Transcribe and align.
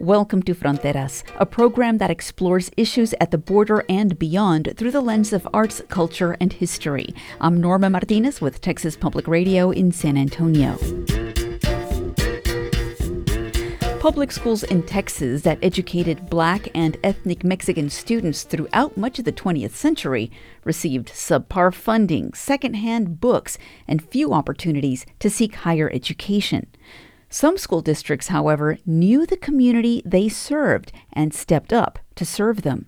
Welcome 0.00 0.42
to 0.44 0.54
Fronteras, 0.54 1.24
a 1.36 1.44
program 1.44 1.98
that 1.98 2.10
explores 2.10 2.70
issues 2.78 3.12
at 3.20 3.32
the 3.32 3.36
border 3.36 3.84
and 3.86 4.18
beyond 4.18 4.72
through 4.78 4.92
the 4.92 5.02
lens 5.02 5.34
of 5.34 5.46
arts, 5.52 5.82
culture, 5.90 6.38
and 6.40 6.50
history. 6.50 7.14
I'm 7.38 7.60
Norma 7.60 7.90
Martinez 7.90 8.40
with 8.40 8.62
Texas 8.62 8.96
Public 8.96 9.28
Radio 9.28 9.70
in 9.70 9.92
San 9.92 10.16
Antonio. 10.16 10.78
Public 14.00 14.32
schools 14.32 14.62
in 14.62 14.84
Texas 14.84 15.42
that 15.42 15.58
educated 15.60 16.30
black 16.30 16.70
and 16.74 16.96
ethnic 17.04 17.44
Mexican 17.44 17.90
students 17.90 18.44
throughout 18.44 18.96
much 18.96 19.18
of 19.18 19.26
the 19.26 19.32
20th 19.32 19.72
century 19.72 20.30
received 20.64 21.08
subpar 21.08 21.74
funding, 21.74 22.32
secondhand 22.32 23.20
books, 23.20 23.58
and 23.86 24.02
few 24.02 24.32
opportunities 24.32 25.04
to 25.18 25.28
seek 25.28 25.56
higher 25.56 25.90
education. 25.92 26.68
Some 27.32 27.58
school 27.58 27.80
districts, 27.80 28.26
however, 28.26 28.78
knew 28.84 29.24
the 29.24 29.36
community 29.36 30.02
they 30.04 30.28
served 30.28 30.90
and 31.12 31.32
stepped 31.32 31.72
up 31.72 32.00
to 32.16 32.24
serve 32.24 32.62
them. 32.62 32.86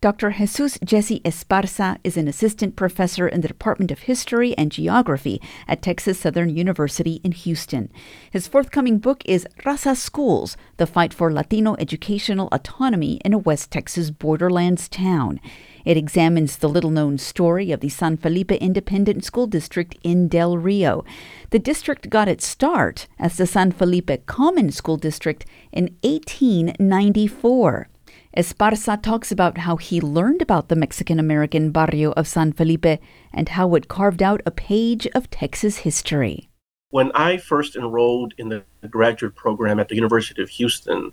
Dr. 0.00 0.30
Jesus 0.30 0.78
Jesse 0.82 1.20
Esparza 1.20 1.98
is 2.02 2.16
an 2.16 2.28
assistant 2.28 2.76
professor 2.76 3.28
in 3.28 3.40
the 3.42 3.48
Department 3.48 3.90
of 3.90 4.00
History 4.00 4.56
and 4.56 4.70
Geography 4.70 5.42
at 5.66 5.82
Texas 5.82 6.20
Southern 6.20 6.48
University 6.48 7.20
in 7.24 7.32
Houston. 7.32 7.90
His 8.30 8.46
forthcoming 8.46 9.00
book 9.00 9.22
is 9.26 9.46
Raza 9.64 9.96
Schools 9.96 10.56
The 10.76 10.86
Fight 10.86 11.12
for 11.12 11.32
Latino 11.32 11.74
Educational 11.80 12.48
Autonomy 12.52 13.20
in 13.24 13.34
a 13.34 13.38
West 13.38 13.72
Texas 13.72 14.10
Borderlands 14.10 14.88
Town. 14.88 15.40
It 15.84 15.96
examines 15.96 16.56
the 16.56 16.68
little 16.68 16.90
known 16.90 17.18
story 17.18 17.72
of 17.72 17.80
the 17.80 17.88
San 17.88 18.16
Felipe 18.16 18.52
Independent 18.52 19.24
School 19.24 19.46
District 19.46 19.96
in 20.02 20.28
Del 20.28 20.56
Rio. 20.56 21.04
The 21.50 21.58
district 21.58 22.10
got 22.10 22.28
its 22.28 22.46
start 22.46 23.06
as 23.18 23.36
the 23.36 23.46
San 23.46 23.72
Felipe 23.72 24.26
Common 24.26 24.70
School 24.70 24.96
District 24.96 25.44
in 25.72 25.96
1894. 26.02 27.88
Esparza 28.36 29.00
talks 29.02 29.32
about 29.32 29.58
how 29.58 29.76
he 29.76 30.00
learned 30.00 30.42
about 30.42 30.68
the 30.68 30.76
Mexican 30.76 31.18
American 31.18 31.70
barrio 31.70 32.12
of 32.12 32.28
San 32.28 32.52
Felipe 32.52 33.00
and 33.32 33.48
how 33.50 33.74
it 33.74 33.88
carved 33.88 34.22
out 34.22 34.42
a 34.44 34.50
page 34.50 35.06
of 35.14 35.30
Texas 35.30 35.78
history. 35.78 36.48
When 36.90 37.10
I 37.14 37.36
first 37.36 37.76
enrolled 37.76 38.34
in 38.38 38.48
the 38.48 38.64
graduate 38.88 39.34
program 39.34 39.78
at 39.78 39.88
the 39.88 39.94
University 39.94 40.40
of 40.42 40.48
Houston, 40.50 41.12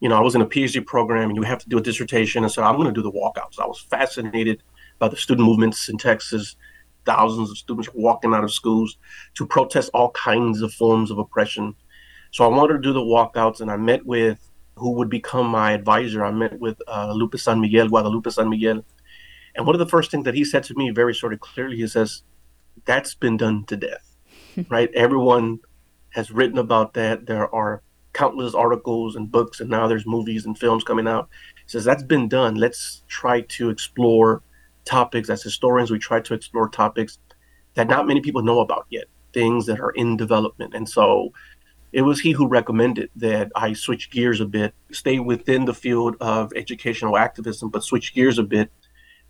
you 0.00 0.08
know, 0.08 0.16
I 0.16 0.20
was 0.20 0.34
in 0.34 0.40
a 0.40 0.46
PhD 0.46 0.84
program 0.84 1.28
and 1.28 1.36
you 1.36 1.42
have 1.42 1.58
to 1.58 1.68
do 1.68 1.78
a 1.78 1.82
dissertation. 1.82 2.42
And 2.42 2.52
so 2.52 2.62
I'm 2.62 2.76
going 2.76 2.88
to 2.88 2.92
do 2.92 3.02
the 3.02 3.12
walkouts. 3.12 3.60
I 3.60 3.66
was 3.66 3.78
fascinated 3.78 4.62
by 4.98 5.08
the 5.08 5.16
student 5.16 5.46
movements 5.46 5.88
in 5.88 5.98
Texas. 5.98 6.56
Thousands 7.04 7.50
of 7.50 7.58
students 7.58 7.88
walking 7.94 8.34
out 8.34 8.44
of 8.44 8.52
schools 8.52 8.98
to 9.34 9.46
protest 9.46 9.90
all 9.92 10.10
kinds 10.12 10.62
of 10.62 10.72
forms 10.72 11.10
of 11.10 11.18
oppression. 11.18 11.74
So 12.30 12.44
I 12.44 12.48
wanted 12.48 12.74
to 12.74 12.80
do 12.80 12.92
the 12.92 13.00
walkouts 13.00 13.60
and 13.60 13.70
I 13.70 13.76
met 13.76 14.04
with 14.06 14.38
who 14.76 14.92
would 14.92 15.10
become 15.10 15.46
my 15.46 15.72
advisor. 15.72 16.24
I 16.24 16.30
met 16.30 16.58
with 16.58 16.80
uh, 16.88 17.12
Lupe 17.12 17.38
San 17.38 17.60
Miguel, 17.60 17.88
Guadalupe 17.88 18.30
San 18.30 18.48
Miguel. 18.48 18.82
And 19.54 19.66
one 19.66 19.74
of 19.74 19.80
the 19.80 19.86
first 19.86 20.10
things 20.10 20.24
that 20.24 20.34
he 20.34 20.44
said 20.44 20.62
to 20.64 20.74
me 20.74 20.90
very 20.90 21.14
sort 21.14 21.32
of 21.32 21.40
clearly, 21.40 21.76
he 21.76 21.86
says, 21.86 22.22
that's 22.86 23.14
been 23.14 23.36
done 23.36 23.64
to 23.66 23.76
death, 23.76 24.16
right? 24.70 24.90
Everyone 24.94 25.58
has 26.10 26.30
written 26.30 26.58
about 26.58 26.94
that. 26.94 27.26
There 27.26 27.52
are 27.54 27.82
countless 28.20 28.54
articles 28.54 29.16
and 29.16 29.32
books, 29.32 29.60
and 29.60 29.70
now 29.70 29.86
there's 29.86 30.06
movies 30.06 30.44
and 30.44 30.58
films 30.58 30.84
coming 30.84 31.08
out. 31.08 31.30
He 31.56 31.70
says 31.70 31.84
that's 31.84 32.02
been 32.02 32.28
done. 32.28 32.54
Let's 32.54 33.02
try 33.08 33.40
to 33.56 33.70
explore 33.70 34.42
topics 34.84 35.30
as 35.30 35.42
historians. 35.42 35.90
We 35.90 35.98
try 35.98 36.20
to 36.20 36.34
explore 36.34 36.68
topics 36.68 37.18
that 37.76 37.88
not 37.88 38.06
many 38.06 38.20
people 38.20 38.42
know 38.42 38.60
about 38.60 38.86
yet, 38.90 39.06
things 39.32 39.64
that 39.66 39.80
are 39.80 39.92
in 39.92 40.18
development. 40.18 40.74
And 40.74 40.86
so 40.86 41.32
it 41.92 42.02
was 42.02 42.20
he 42.20 42.32
who 42.32 42.46
recommended 42.46 43.08
that 43.16 43.50
I 43.54 43.72
switch 43.72 44.10
gears 44.10 44.40
a 44.42 44.46
bit, 44.46 44.74
stay 44.92 45.18
within 45.18 45.64
the 45.64 45.74
field 45.74 46.16
of 46.20 46.52
educational 46.54 47.16
activism, 47.16 47.70
but 47.70 47.84
switch 47.84 48.14
gears 48.14 48.38
a 48.38 48.42
bit 48.42 48.70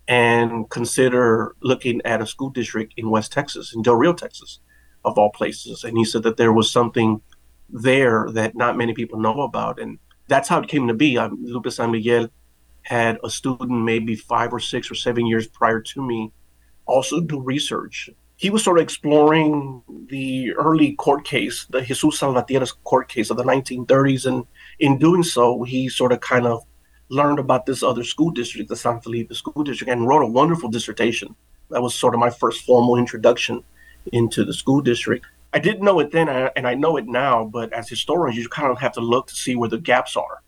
and 0.09 0.69
consider 0.69 1.55
looking 1.61 2.01
at 2.03 2.21
a 2.21 2.27
school 2.27 2.49
district 2.49 2.93
in 2.97 3.09
West 3.09 3.31
Texas, 3.31 3.73
in 3.73 3.83
Del 3.83 3.95
Rio, 3.95 4.11
Texas, 4.11 4.59
of 5.05 5.17
all 5.17 5.29
places. 5.29 5.85
And 5.85 5.97
he 5.97 6.03
said 6.03 6.23
that 6.23 6.35
there 6.35 6.51
was 6.51 6.69
something 6.69 7.21
there 7.71 8.27
that 8.31 8.55
not 8.55 8.77
many 8.77 8.93
people 8.93 9.19
know 9.19 9.41
about. 9.41 9.79
And 9.79 9.99
that's 10.27 10.49
how 10.49 10.59
it 10.59 10.67
came 10.67 10.87
to 10.87 10.93
be. 10.93 11.17
Um, 11.17 11.37
Lupe 11.43 11.71
San 11.71 11.91
Miguel 11.91 12.29
had 12.83 13.17
a 13.23 13.29
student 13.29 13.71
maybe 13.71 14.15
five 14.15 14.53
or 14.53 14.59
six 14.59 14.89
or 14.89 14.95
seven 14.95 15.25
years 15.25 15.47
prior 15.47 15.79
to 15.79 16.01
me 16.01 16.31
also 16.85 17.21
do 17.21 17.39
research. 17.39 18.09
He 18.37 18.49
was 18.49 18.63
sort 18.63 18.79
of 18.79 18.83
exploring 18.83 19.83
the 20.09 20.51
early 20.53 20.93
court 20.93 21.25
case, 21.25 21.67
the 21.69 21.81
Jesus 21.81 22.17
Salvatierra's 22.17 22.71
court 22.71 23.07
case 23.07 23.29
of 23.29 23.37
the 23.37 23.43
1930s. 23.43 24.25
And 24.25 24.45
in 24.79 24.97
doing 24.97 25.23
so, 25.23 25.63
he 25.63 25.89
sort 25.89 26.11
of 26.11 26.21
kind 26.21 26.47
of 26.47 26.63
learned 27.09 27.39
about 27.39 27.65
this 27.65 27.83
other 27.83 28.03
school 28.03 28.31
district, 28.31 28.69
the 28.69 28.75
San 28.75 28.99
Felipe 29.01 29.31
School 29.33 29.63
District, 29.63 29.91
and 29.91 30.07
wrote 30.07 30.23
a 30.23 30.27
wonderful 30.27 30.69
dissertation. 30.69 31.35
That 31.69 31.81
was 31.81 31.93
sort 31.93 32.15
of 32.15 32.19
my 32.19 32.29
first 32.29 32.65
formal 32.65 32.97
introduction 32.97 33.63
into 34.11 34.43
the 34.43 34.53
school 34.53 34.81
district. 34.81 35.25
I 35.53 35.59
didn't 35.59 35.83
know 35.83 35.99
it 35.99 36.11
then, 36.11 36.29
and 36.29 36.67
I 36.67 36.75
know 36.75 36.97
it 36.97 37.07
now. 37.07 37.45
But 37.45 37.73
as 37.73 37.89
historians, 37.89 38.37
you 38.37 38.47
kind 38.47 38.71
of 38.71 38.79
have 38.79 38.93
to 38.93 39.01
look 39.01 39.27
to 39.27 39.35
see 39.35 39.55
where 39.55 39.69
the 39.69 39.77
gaps 39.77 40.15
are, 40.15 40.41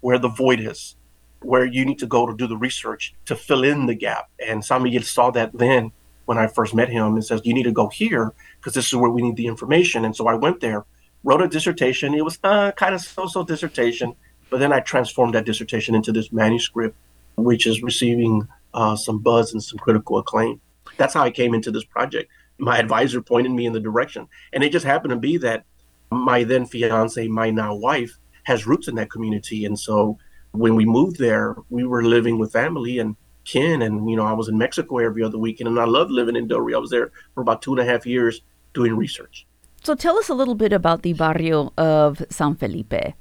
where 0.00 0.18
the 0.18 0.28
void 0.28 0.60
is, 0.60 0.96
where 1.42 1.64
you 1.64 1.84
need 1.84 1.98
to 1.98 2.06
go 2.06 2.26
to 2.26 2.34
do 2.34 2.46
the 2.46 2.56
research 2.56 3.14
to 3.26 3.34
fill 3.34 3.64
in 3.64 3.86
the 3.86 3.94
gap. 3.94 4.30
And 4.46 4.64
San 4.64 5.02
saw 5.02 5.30
that 5.32 5.52
then 5.52 5.92
when 6.26 6.38
I 6.38 6.46
first 6.46 6.74
met 6.74 6.88
him 6.88 7.14
and 7.14 7.24
says, 7.24 7.40
"You 7.44 7.54
need 7.54 7.64
to 7.64 7.72
go 7.72 7.88
here 7.88 8.32
because 8.56 8.74
this 8.74 8.86
is 8.86 8.94
where 8.94 9.10
we 9.10 9.22
need 9.22 9.36
the 9.36 9.46
information." 9.46 10.04
And 10.04 10.14
so 10.14 10.28
I 10.28 10.34
went 10.34 10.60
there, 10.60 10.84
wrote 11.24 11.42
a 11.42 11.48
dissertation. 11.48 12.14
It 12.14 12.24
was 12.24 12.38
uh, 12.44 12.70
kind 12.72 12.94
of 12.94 13.00
so-so 13.00 13.42
dissertation, 13.42 14.14
but 14.48 14.60
then 14.60 14.72
I 14.72 14.80
transformed 14.80 15.34
that 15.34 15.44
dissertation 15.44 15.94
into 15.94 16.12
this 16.12 16.30
manuscript, 16.30 16.96
which 17.36 17.66
is 17.66 17.82
receiving 17.82 18.46
uh, 18.74 18.94
some 18.94 19.18
buzz 19.18 19.52
and 19.52 19.62
some 19.62 19.78
critical 19.78 20.18
acclaim. 20.18 20.60
That's 20.96 21.14
how 21.14 21.22
I 21.22 21.30
came 21.30 21.52
into 21.54 21.72
this 21.72 21.84
project 21.84 22.30
my 22.60 22.78
advisor 22.78 23.20
pointed 23.22 23.52
me 23.52 23.66
in 23.66 23.72
the 23.72 23.80
direction. 23.80 24.28
And 24.52 24.62
it 24.62 24.72
just 24.72 24.84
happened 24.84 25.10
to 25.10 25.16
be 25.16 25.38
that 25.38 25.64
my 26.10 26.44
then 26.44 26.66
fiance, 26.66 27.26
my 27.28 27.50
now 27.50 27.74
wife, 27.74 28.18
has 28.44 28.66
roots 28.66 28.88
in 28.88 28.94
that 28.96 29.10
community. 29.10 29.64
And 29.64 29.78
so 29.78 30.18
when 30.52 30.74
we 30.74 30.84
moved 30.84 31.18
there, 31.18 31.56
we 31.68 31.84
were 31.84 32.02
living 32.02 32.38
with 32.38 32.52
family 32.52 32.98
and 32.98 33.16
kin. 33.44 33.82
And, 33.82 34.10
you 34.10 34.16
know, 34.16 34.24
I 34.24 34.32
was 34.32 34.48
in 34.48 34.58
Mexico 34.58 34.98
every 34.98 35.22
other 35.22 35.38
weekend 35.38 35.68
and 35.68 35.78
I 35.78 35.84
loved 35.84 36.10
living 36.10 36.36
in 36.36 36.48
Del 36.48 36.60
Rio. 36.60 36.78
I 36.78 36.80
was 36.80 36.90
there 36.90 37.12
for 37.34 37.40
about 37.40 37.62
two 37.62 37.72
and 37.72 37.80
a 37.80 37.84
half 37.84 38.06
years 38.06 38.42
doing 38.74 38.96
research. 38.96 39.46
So 39.82 39.94
tell 39.94 40.18
us 40.18 40.28
a 40.28 40.34
little 40.34 40.54
bit 40.54 40.72
about 40.72 41.02
the 41.02 41.14
barrio 41.14 41.72
of 41.78 42.22
San 42.30 42.54
Felipe. 42.54 43.14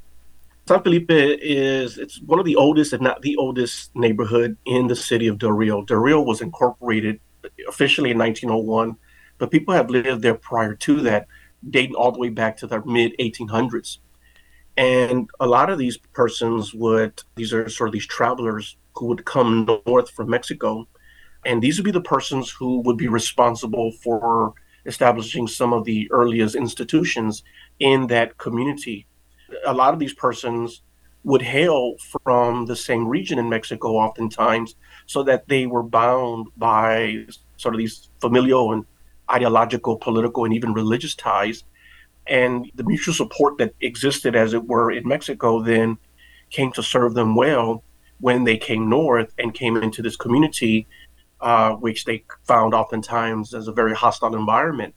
San 0.67 0.83
Felipe 0.83 1.09
is 1.09 1.97
it's 1.97 2.21
one 2.21 2.37
of 2.37 2.45
the 2.45 2.55
oldest, 2.55 2.93
if 2.93 3.01
not 3.01 3.21
the 3.21 3.35
oldest 3.37 3.95
neighborhood 3.95 4.57
in 4.65 4.87
the 4.87 4.95
city 4.95 5.27
of 5.27 5.39
Del 5.39 5.51
Rio. 5.51 5.83
Del 5.83 5.97
Rio 5.97 6.21
was 6.21 6.41
incorporated 6.41 7.19
officially 7.67 8.11
in 8.11 8.17
1901 8.17 8.97
but 9.39 9.51
people 9.51 9.73
have 9.73 9.89
lived 9.89 10.21
there 10.21 10.35
prior 10.35 10.75
to 10.75 11.01
that, 11.01 11.27
dating 11.67 11.95
all 11.95 12.11
the 12.11 12.19
way 12.19 12.29
back 12.29 12.57
to 12.57 12.67
the 12.67 12.83
mid 12.85 13.15
1800s. 13.19 13.97
And 14.77 15.29
a 15.39 15.47
lot 15.47 15.69
of 15.69 15.79
these 15.79 15.97
persons 15.97 16.73
would, 16.73 17.21
these 17.35 17.51
are 17.51 17.67
sort 17.67 17.89
of 17.89 17.93
these 17.93 18.07
travelers 18.07 18.77
who 18.95 19.07
would 19.07 19.25
come 19.25 19.67
north 19.85 20.11
from 20.11 20.29
Mexico. 20.29 20.87
And 21.45 21.61
these 21.61 21.77
would 21.77 21.85
be 21.85 21.91
the 21.91 22.01
persons 22.01 22.49
who 22.49 22.81
would 22.81 22.97
be 22.97 23.07
responsible 23.07 23.91
for 24.03 24.53
establishing 24.85 25.47
some 25.47 25.73
of 25.73 25.83
the 25.85 26.09
earliest 26.11 26.55
institutions 26.55 27.43
in 27.79 28.07
that 28.07 28.37
community. 28.37 29.05
A 29.65 29.73
lot 29.73 29.93
of 29.93 29.99
these 29.99 30.13
persons 30.13 30.81
would 31.23 31.41
hail 31.41 31.95
from 32.23 32.65
the 32.65 32.75
same 32.75 33.07
region 33.07 33.39
in 33.39 33.49
Mexico, 33.49 33.89
oftentimes, 33.89 34.75
so 35.05 35.23
that 35.23 35.47
they 35.47 35.65
were 35.65 35.83
bound 35.83 36.47
by 36.55 37.25
sort 37.57 37.75
of 37.75 37.79
these 37.79 38.09
familial 38.21 38.71
and 38.71 38.85
ideological, 39.31 39.97
political, 39.97 40.45
and 40.45 40.53
even 40.53 40.73
religious 40.73 41.15
ties. 41.15 41.63
And 42.27 42.71
the 42.75 42.83
mutual 42.83 43.13
support 43.13 43.57
that 43.57 43.73
existed, 43.81 44.35
as 44.35 44.53
it 44.53 44.67
were, 44.67 44.91
in 44.91 45.07
Mexico 45.07 45.61
then 45.61 45.97
came 46.49 46.71
to 46.73 46.83
serve 46.83 47.13
them 47.13 47.35
well 47.35 47.83
when 48.19 48.43
they 48.43 48.57
came 48.57 48.89
north 48.89 49.33
and 49.39 49.53
came 49.53 49.77
into 49.77 50.01
this 50.01 50.15
community, 50.15 50.87
uh, 51.41 51.71
which 51.71 52.05
they 52.05 52.23
found 52.43 52.73
oftentimes 52.73 53.53
as 53.53 53.67
a 53.67 53.71
very 53.71 53.95
hostile 53.95 54.35
environment. 54.35 54.93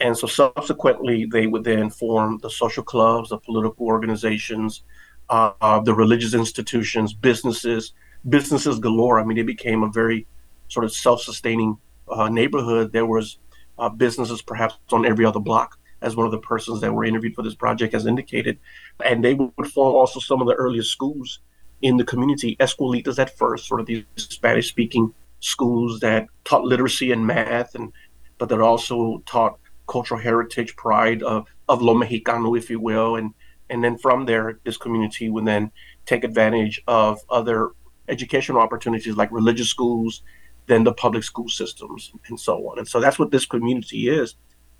And 0.00 0.16
so 0.16 0.26
subsequently, 0.26 1.26
they 1.26 1.46
would 1.46 1.64
then 1.64 1.90
form 1.90 2.38
the 2.42 2.50
social 2.50 2.82
clubs, 2.82 3.30
the 3.30 3.38
political 3.38 3.86
organizations, 3.86 4.82
uh, 5.28 5.80
the 5.80 5.94
religious 5.94 6.34
institutions, 6.34 7.12
businesses, 7.12 7.92
businesses 8.28 8.78
galore. 8.78 9.20
I 9.20 9.24
mean, 9.24 9.38
it 9.38 9.46
became 9.46 9.82
a 9.82 9.90
very 9.90 10.26
sort 10.68 10.84
of 10.84 10.92
self 10.92 11.22
sustaining 11.22 11.78
uh, 12.08 12.28
neighborhood. 12.28 12.92
There 12.92 13.06
was 13.06 13.38
uh, 13.78 13.88
businesses 13.88 14.42
perhaps 14.42 14.74
on 14.92 15.06
every 15.06 15.24
other 15.24 15.40
block, 15.40 15.78
as 16.02 16.16
one 16.16 16.26
of 16.26 16.32
the 16.32 16.38
persons 16.38 16.80
that 16.80 16.92
were 16.92 17.04
interviewed 17.04 17.34
for 17.34 17.42
this 17.42 17.54
project 17.54 17.92
has 17.94 18.06
indicated. 18.06 18.58
And 19.04 19.24
they 19.24 19.34
would 19.34 19.72
form 19.72 19.94
also 19.94 20.20
some 20.20 20.40
of 20.40 20.46
the 20.46 20.54
earliest 20.54 20.90
schools 20.90 21.40
in 21.82 21.96
the 21.96 22.04
community, 22.04 22.56
escuelitas 22.60 23.18
at 23.18 23.36
first, 23.36 23.66
sort 23.66 23.80
of 23.80 23.86
these 23.86 24.04
Spanish 24.16 24.68
speaking 24.68 25.12
schools 25.40 26.00
that 26.00 26.26
taught 26.44 26.64
literacy 26.64 27.12
and 27.12 27.26
math, 27.26 27.74
and 27.74 27.92
but 28.38 28.48
that 28.48 28.60
also 28.60 29.22
taught 29.26 29.58
cultural 29.86 30.20
heritage, 30.20 30.76
pride 30.76 31.22
of, 31.22 31.46
of 31.68 31.82
lo 31.82 31.94
mexicano, 31.94 32.56
if 32.56 32.70
you 32.70 32.80
will, 32.80 33.16
and 33.16 33.34
And 33.70 33.82
then 33.82 33.96
from 33.98 34.26
there, 34.26 34.60
this 34.64 34.76
community 34.76 35.30
would 35.30 35.46
then 35.46 35.70
take 36.04 36.22
advantage 36.24 36.82
of 36.86 37.20
other 37.30 37.70
educational 38.08 38.60
opportunities 38.60 39.16
like 39.16 39.32
religious 39.32 39.70
schools, 39.70 40.22
then 40.66 40.84
the 40.84 40.92
public 40.92 41.24
school 41.24 41.48
systems, 41.48 42.12
and 42.28 42.38
so 42.38 42.68
on. 42.68 42.78
And 42.78 42.88
so 42.88 43.00
that's 43.00 43.18
what 43.18 43.30
this 43.30 43.46
community 43.46 44.08
is. 44.08 44.34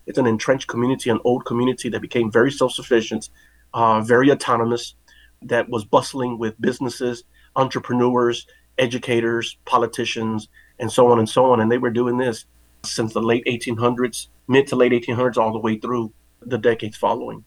It's 0.06 0.18
an 0.18 0.26
entrenched 0.26 0.68
community, 0.68 1.10
an 1.10 1.20
old 1.24 1.44
community 1.44 1.88
that 1.88 2.00
became 2.00 2.30
very 2.30 2.50
self 2.50 2.72
sufficient, 2.72 3.28
uh, 3.72 4.00
very 4.00 4.30
autonomous, 4.30 4.94
that 5.42 5.68
was 5.68 5.84
bustling 5.84 6.38
with 6.38 6.60
businesses, 6.60 7.24
entrepreneurs, 7.56 8.46
educators, 8.78 9.56
politicians, 9.64 10.48
and 10.78 10.90
so 10.90 11.08
on 11.08 11.18
and 11.18 11.28
so 11.28 11.52
on. 11.52 11.60
And 11.60 11.70
they 11.70 11.78
were 11.78 11.90
doing 11.90 12.16
this 12.16 12.46
since 12.84 13.12
the 13.12 13.22
late 13.22 13.44
1800s, 13.46 14.28
mid 14.48 14.66
to 14.68 14.76
late 14.76 14.92
1800s, 14.92 15.36
all 15.36 15.52
the 15.52 15.58
way 15.58 15.78
through 15.78 16.12
the 16.40 16.58
decades 16.58 16.96
following. 16.96 17.44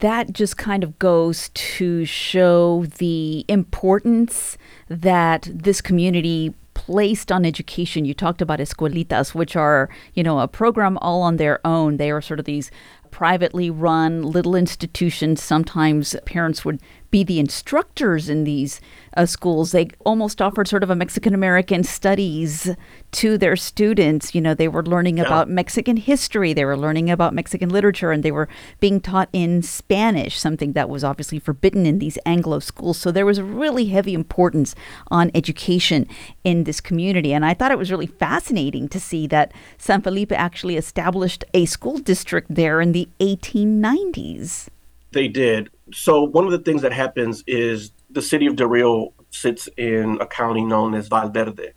That 0.00 0.32
just 0.32 0.56
kind 0.56 0.84
of 0.84 0.98
goes 0.98 1.50
to 1.50 2.04
show 2.04 2.84
the 2.98 3.44
importance 3.48 4.58
that 4.88 5.48
this 5.52 5.80
community 5.80 6.54
placed 6.74 7.32
on 7.32 7.44
education. 7.44 8.04
You 8.04 8.14
talked 8.14 8.42
about 8.42 8.58
escuelitas, 8.58 9.34
which 9.34 9.56
are, 9.56 9.88
you 10.12 10.22
know, 10.22 10.40
a 10.40 10.48
program 10.48 10.98
all 10.98 11.22
on 11.22 11.36
their 11.36 11.64
own. 11.66 11.96
They 11.96 12.10
are 12.10 12.20
sort 12.20 12.40
of 12.40 12.44
these 12.44 12.70
privately 13.10 13.70
run 13.70 14.22
little 14.22 14.56
institutions. 14.56 15.42
Sometimes 15.42 16.16
parents 16.26 16.64
would 16.64 16.80
be 17.14 17.22
the 17.22 17.38
instructors 17.38 18.28
in 18.28 18.42
these 18.42 18.80
uh, 19.16 19.24
schools. 19.24 19.70
They 19.70 19.86
almost 20.04 20.42
offered 20.42 20.66
sort 20.66 20.82
of 20.82 20.90
a 20.90 20.96
Mexican 20.96 21.32
American 21.32 21.84
studies 21.84 22.74
to 23.12 23.38
their 23.38 23.54
students. 23.54 24.34
You 24.34 24.40
know, 24.40 24.52
they 24.52 24.66
were 24.66 24.84
learning 24.84 25.18
yeah. 25.18 25.26
about 25.26 25.48
Mexican 25.48 25.96
history, 25.96 26.52
they 26.52 26.64
were 26.64 26.76
learning 26.76 27.08
about 27.10 27.32
Mexican 27.32 27.68
literature, 27.68 28.10
and 28.10 28.24
they 28.24 28.32
were 28.32 28.48
being 28.80 29.00
taught 29.00 29.28
in 29.32 29.62
Spanish, 29.62 30.36
something 30.40 30.72
that 30.72 30.88
was 30.88 31.04
obviously 31.04 31.38
forbidden 31.38 31.86
in 31.86 32.00
these 32.00 32.18
Anglo 32.26 32.58
schools. 32.58 32.98
So 32.98 33.12
there 33.12 33.26
was 33.26 33.38
a 33.38 33.44
really 33.44 33.86
heavy 33.86 34.12
importance 34.12 34.74
on 35.06 35.30
education 35.36 36.08
in 36.42 36.64
this 36.64 36.80
community. 36.80 37.32
And 37.32 37.44
I 37.44 37.54
thought 37.54 37.70
it 37.70 37.78
was 37.78 37.92
really 37.92 38.08
fascinating 38.08 38.88
to 38.88 38.98
see 38.98 39.28
that 39.28 39.52
San 39.78 40.02
Felipe 40.02 40.32
actually 40.32 40.76
established 40.76 41.44
a 41.54 41.64
school 41.66 41.98
district 41.98 42.52
there 42.52 42.80
in 42.80 42.90
the 42.90 43.08
1890s. 43.20 44.66
They 45.12 45.28
did. 45.28 45.70
So 45.92 46.22
one 46.22 46.46
of 46.46 46.50
the 46.50 46.58
things 46.58 46.82
that 46.82 46.92
happens 46.92 47.44
is 47.46 47.92
the 48.10 48.22
city 48.22 48.46
of 48.46 48.56
Del 48.56 48.68
Rio 48.68 49.12
sits 49.30 49.68
in 49.76 50.18
a 50.20 50.26
county 50.26 50.64
known 50.64 50.94
as 50.94 51.08
Val 51.08 51.28
Verde, 51.28 51.72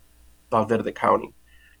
Valverde 0.50 0.92
County, 0.92 1.34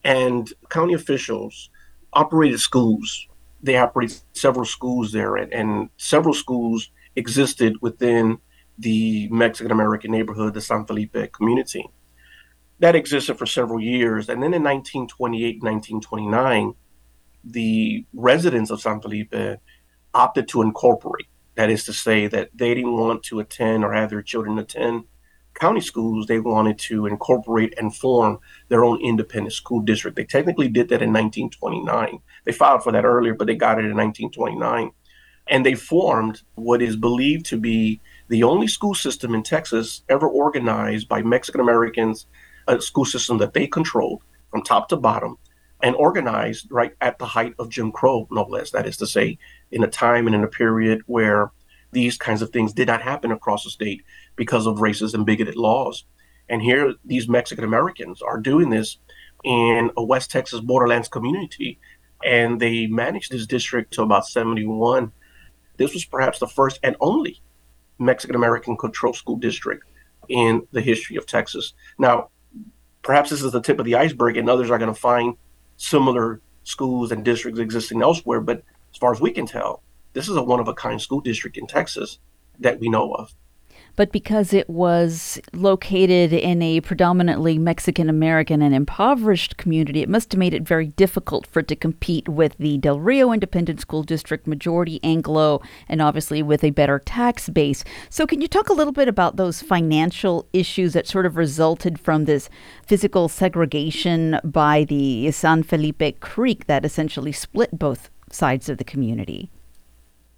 and 0.04 0.52
county 0.68 0.92
officials 0.92 1.70
operated 2.12 2.60
schools. 2.60 3.26
They 3.62 3.76
operated 3.78 4.20
several 4.34 4.66
schools 4.66 5.12
there, 5.12 5.36
and, 5.36 5.52
and 5.52 5.90
several 5.96 6.34
schools 6.34 6.90
existed 7.16 7.76
within 7.80 8.38
the 8.78 9.28
Mexican 9.30 9.72
American 9.72 10.12
neighborhood, 10.12 10.54
the 10.54 10.60
San 10.60 10.84
Felipe 10.84 11.32
community. 11.32 11.88
That 12.80 12.94
existed 12.94 13.38
for 13.38 13.46
several 13.46 13.80
years, 13.80 14.28
and 14.28 14.42
then 14.42 14.54
in 14.54 14.62
1928, 14.62 15.62
1929, 15.62 16.74
the 17.42 18.04
residents 18.12 18.70
of 18.70 18.80
San 18.80 19.00
Felipe 19.00 19.34
opted 20.14 20.46
to 20.48 20.62
incorporate 20.62 21.26
that 21.58 21.70
is 21.70 21.82
to 21.82 21.92
say 21.92 22.28
that 22.28 22.50
they 22.54 22.72
didn't 22.72 22.96
want 22.96 23.24
to 23.24 23.40
attend 23.40 23.82
or 23.82 23.92
have 23.92 24.10
their 24.10 24.22
children 24.22 24.60
attend 24.60 25.02
county 25.54 25.80
schools. 25.80 26.26
They 26.26 26.38
wanted 26.38 26.78
to 26.78 27.06
incorporate 27.06 27.74
and 27.76 27.92
form 27.92 28.38
their 28.68 28.84
own 28.84 29.00
independent 29.00 29.52
school 29.52 29.80
district. 29.80 30.16
They 30.16 30.24
technically 30.24 30.68
did 30.68 30.88
that 30.90 31.02
in 31.02 31.12
1929. 31.12 32.20
They 32.44 32.52
filed 32.52 32.84
for 32.84 32.92
that 32.92 33.04
earlier, 33.04 33.34
but 33.34 33.48
they 33.48 33.56
got 33.56 33.80
it 33.80 33.86
in 33.86 33.96
1929. 33.96 34.92
And 35.48 35.66
they 35.66 35.74
formed 35.74 36.42
what 36.54 36.80
is 36.80 36.94
believed 36.94 37.46
to 37.46 37.56
be 37.58 38.00
the 38.28 38.44
only 38.44 38.68
school 38.68 38.94
system 38.94 39.34
in 39.34 39.42
Texas 39.42 40.04
ever 40.08 40.28
organized 40.28 41.08
by 41.08 41.22
Mexican 41.22 41.60
Americans, 41.60 42.28
a 42.68 42.80
school 42.80 43.04
system 43.04 43.38
that 43.38 43.52
they 43.52 43.66
controlled 43.66 44.22
from 44.52 44.62
top 44.62 44.88
to 44.90 44.96
bottom 44.96 45.38
and 45.82 45.94
organized 45.96 46.68
right 46.70 46.92
at 47.00 47.18
the 47.18 47.26
height 47.26 47.54
of 47.58 47.68
Jim 47.68 47.92
Crow, 47.92 48.26
no 48.30 48.42
less. 48.42 48.70
That 48.70 48.86
is 48.86 48.96
to 48.98 49.06
say, 49.06 49.38
in 49.70 49.82
a 49.82 49.88
time 49.88 50.26
and 50.26 50.34
in 50.34 50.44
a 50.44 50.48
period 50.48 51.02
where 51.06 51.50
these 51.92 52.16
kinds 52.16 52.42
of 52.42 52.50
things 52.50 52.72
did 52.72 52.88
not 52.88 53.02
happen 53.02 53.32
across 53.32 53.64
the 53.64 53.70
state 53.70 54.02
because 54.36 54.66
of 54.66 54.76
racist 54.76 55.14
and 55.14 55.26
bigoted 55.26 55.56
laws. 55.56 56.04
And 56.48 56.62
here, 56.62 56.94
these 57.04 57.28
Mexican 57.28 57.64
Americans 57.64 58.22
are 58.22 58.38
doing 58.38 58.70
this 58.70 58.98
in 59.44 59.90
a 59.96 60.02
West 60.02 60.30
Texas 60.30 60.60
borderlands 60.60 61.08
community, 61.08 61.78
and 62.24 62.60
they 62.60 62.86
managed 62.86 63.30
this 63.30 63.46
district 63.46 63.92
to 63.94 64.02
about 64.02 64.26
71. 64.26 65.12
This 65.76 65.94
was 65.94 66.04
perhaps 66.04 66.38
the 66.38 66.46
first 66.46 66.80
and 66.82 66.96
only 67.00 67.40
Mexican 67.98 68.36
American 68.36 68.76
controlled 68.76 69.16
school 69.16 69.36
district 69.36 69.84
in 70.28 70.66
the 70.72 70.80
history 70.80 71.16
of 71.16 71.26
Texas. 71.26 71.74
Now, 71.98 72.30
perhaps 73.02 73.30
this 73.30 73.42
is 73.42 73.52
the 73.52 73.62
tip 73.62 73.78
of 73.78 73.84
the 73.84 73.94
iceberg, 73.94 74.36
and 74.36 74.48
others 74.48 74.70
are 74.70 74.78
going 74.78 74.92
to 74.92 75.00
find 75.00 75.36
similar 75.76 76.40
schools 76.64 77.12
and 77.12 77.24
districts 77.24 77.60
existing 77.60 78.02
elsewhere. 78.02 78.40
But 78.40 78.62
as 78.92 78.98
far 78.98 79.12
as 79.12 79.20
we 79.20 79.30
can 79.30 79.46
tell, 79.46 79.82
this 80.12 80.28
is 80.28 80.36
a 80.36 80.42
one 80.42 80.60
of 80.60 80.68
a 80.68 80.74
kind 80.74 81.00
school 81.00 81.20
district 81.20 81.56
in 81.56 81.66
Texas 81.66 82.18
that 82.58 82.80
we 82.80 82.88
know 82.88 83.12
of 83.12 83.34
but 83.98 84.12
because 84.12 84.52
it 84.52 84.70
was 84.70 85.40
located 85.52 86.32
in 86.32 86.62
a 86.62 86.80
predominantly 86.80 87.58
Mexican 87.58 88.08
American 88.08 88.62
and 88.62 88.72
impoverished 88.72 89.56
community, 89.56 90.02
it 90.02 90.08
must 90.08 90.30
have 90.30 90.38
made 90.38 90.54
it 90.54 90.62
very 90.62 90.86
difficult 90.86 91.48
for 91.48 91.58
it 91.58 91.66
to 91.66 91.74
compete 91.74 92.28
with 92.28 92.56
the 92.58 92.78
Del 92.78 93.00
Rio 93.00 93.32
Independent 93.32 93.80
School 93.80 94.04
District, 94.04 94.46
majority 94.46 95.00
Anglo, 95.02 95.60
and 95.88 96.00
obviously 96.00 96.44
with 96.44 96.62
a 96.62 96.70
better 96.70 97.00
tax 97.00 97.48
base. 97.48 97.82
So, 98.08 98.24
can 98.24 98.40
you 98.40 98.46
talk 98.46 98.68
a 98.68 98.72
little 98.72 98.92
bit 98.92 99.08
about 99.08 99.34
those 99.34 99.62
financial 99.62 100.46
issues 100.52 100.92
that 100.92 101.08
sort 101.08 101.26
of 101.26 101.36
resulted 101.36 101.98
from 101.98 102.24
this 102.24 102.48
physical 102.86 103.28
segregation 103.28 104.38
by 104.44 104.84
the 104.84 105.32
San 105.32 105.64
Felipe 105.64 106.20
Creek 106.20 106.68
that 106.68 106.84
essentially 106.84 107.32
split 107.32 107.76
both 107.76 108.10
sides 108.32 108.68
of 108.68 108.78
the 108.78 108.84
community? 108.84 109.50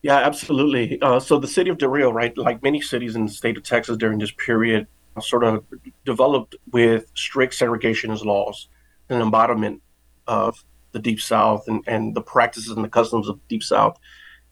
Yeah, 0.02 0.16
absolutely. 0.16 1.00
Uh, 1.02 1.20
so 1.20 1.38
the 1.38 1.46
city 1.46 1.70
of 1.70 1.78
Del 1.78 1.90
right, 1.90 2.37
like 2.38 2.62
many 2.62 2.81
cities 2.81 3.16
in 3.16 3.26
the 3.26 3.32
state 3.32 3.56
of 3.56 3.62
Texas 3.62 3.96
during 3.96 4.19
this 4.19 4.32
period, 4.32 4.87
sort 5.20 5.44
of 5.44 5.64
developed 6.06 6.54
with 6.72 7.10
strict 7.14 7.52
segregationist 7.52 8.25
laws, 8.25 8.69
an 9.08 9.20
embodiment 9.20 9.82
of 10.26 10.64
the 10.92 10.98
Deep 10.98 11.20
South 11.20 11.69
and, 11.69 11.84
and 11.87 12.14
the 12.14 12.22
practices 12.22 12.70
and 12.70 12.84
the 12.84 12.88
customs 12.88 13.28
of 13.28 13.38
Deep 13.48 13.62
South. 13.62 13.98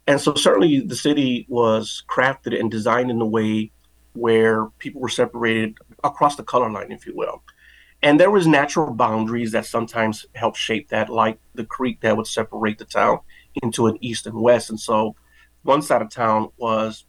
And 0.06 0.20
so 0.20 0.34
certainly 0.34 0.80
the 0.80 0.96
city 0.96 1.46
was 1.48 2.02
crafted 2.08 2.58
and 2.58 2.70
designed 2.70 3.10
in 3.10 3.20
a 3.20 3.26
way 3.26 3.70
where 4.14 4.66
people 4.78 5.00
were 5.00 5.08
separated 5.08 5.78
across 6.02 6.36
the 6.36 6.42
color 6.42 6.70
line, 6.70 6.92
if 6.92 7.06
you 7.06 7.14
will. 7.14 7.42
And 8.02 8.20
there 8.20 8.30
was 8.30 8.46
natural 8.46 8.92
boundaries 8.92 9.52
that 9.52 9.66
sometimes 9.66 10.26
helped 10.34 10.56
shape 10.56 10.88
that, 10.88 11.08
like 11.08 11.38
the 11.54 11.64
creek 11.64 12.00
that 12.00 12.16
would 12.16 12.28
separate 12.28 12.78
the 12.78 12.84
town 12.84 13.20
into 13.62 13.86
an 13.86 13.98
east 14.00 14.26
and 14.26 14.40
west. 14.40 14.70
And 14.70 14.78
so 14.78 15.16
one 15.62 15.82
side 15.82 16.02
of 16.02 16.10
town 16.10 16.50
was 16.56 17.04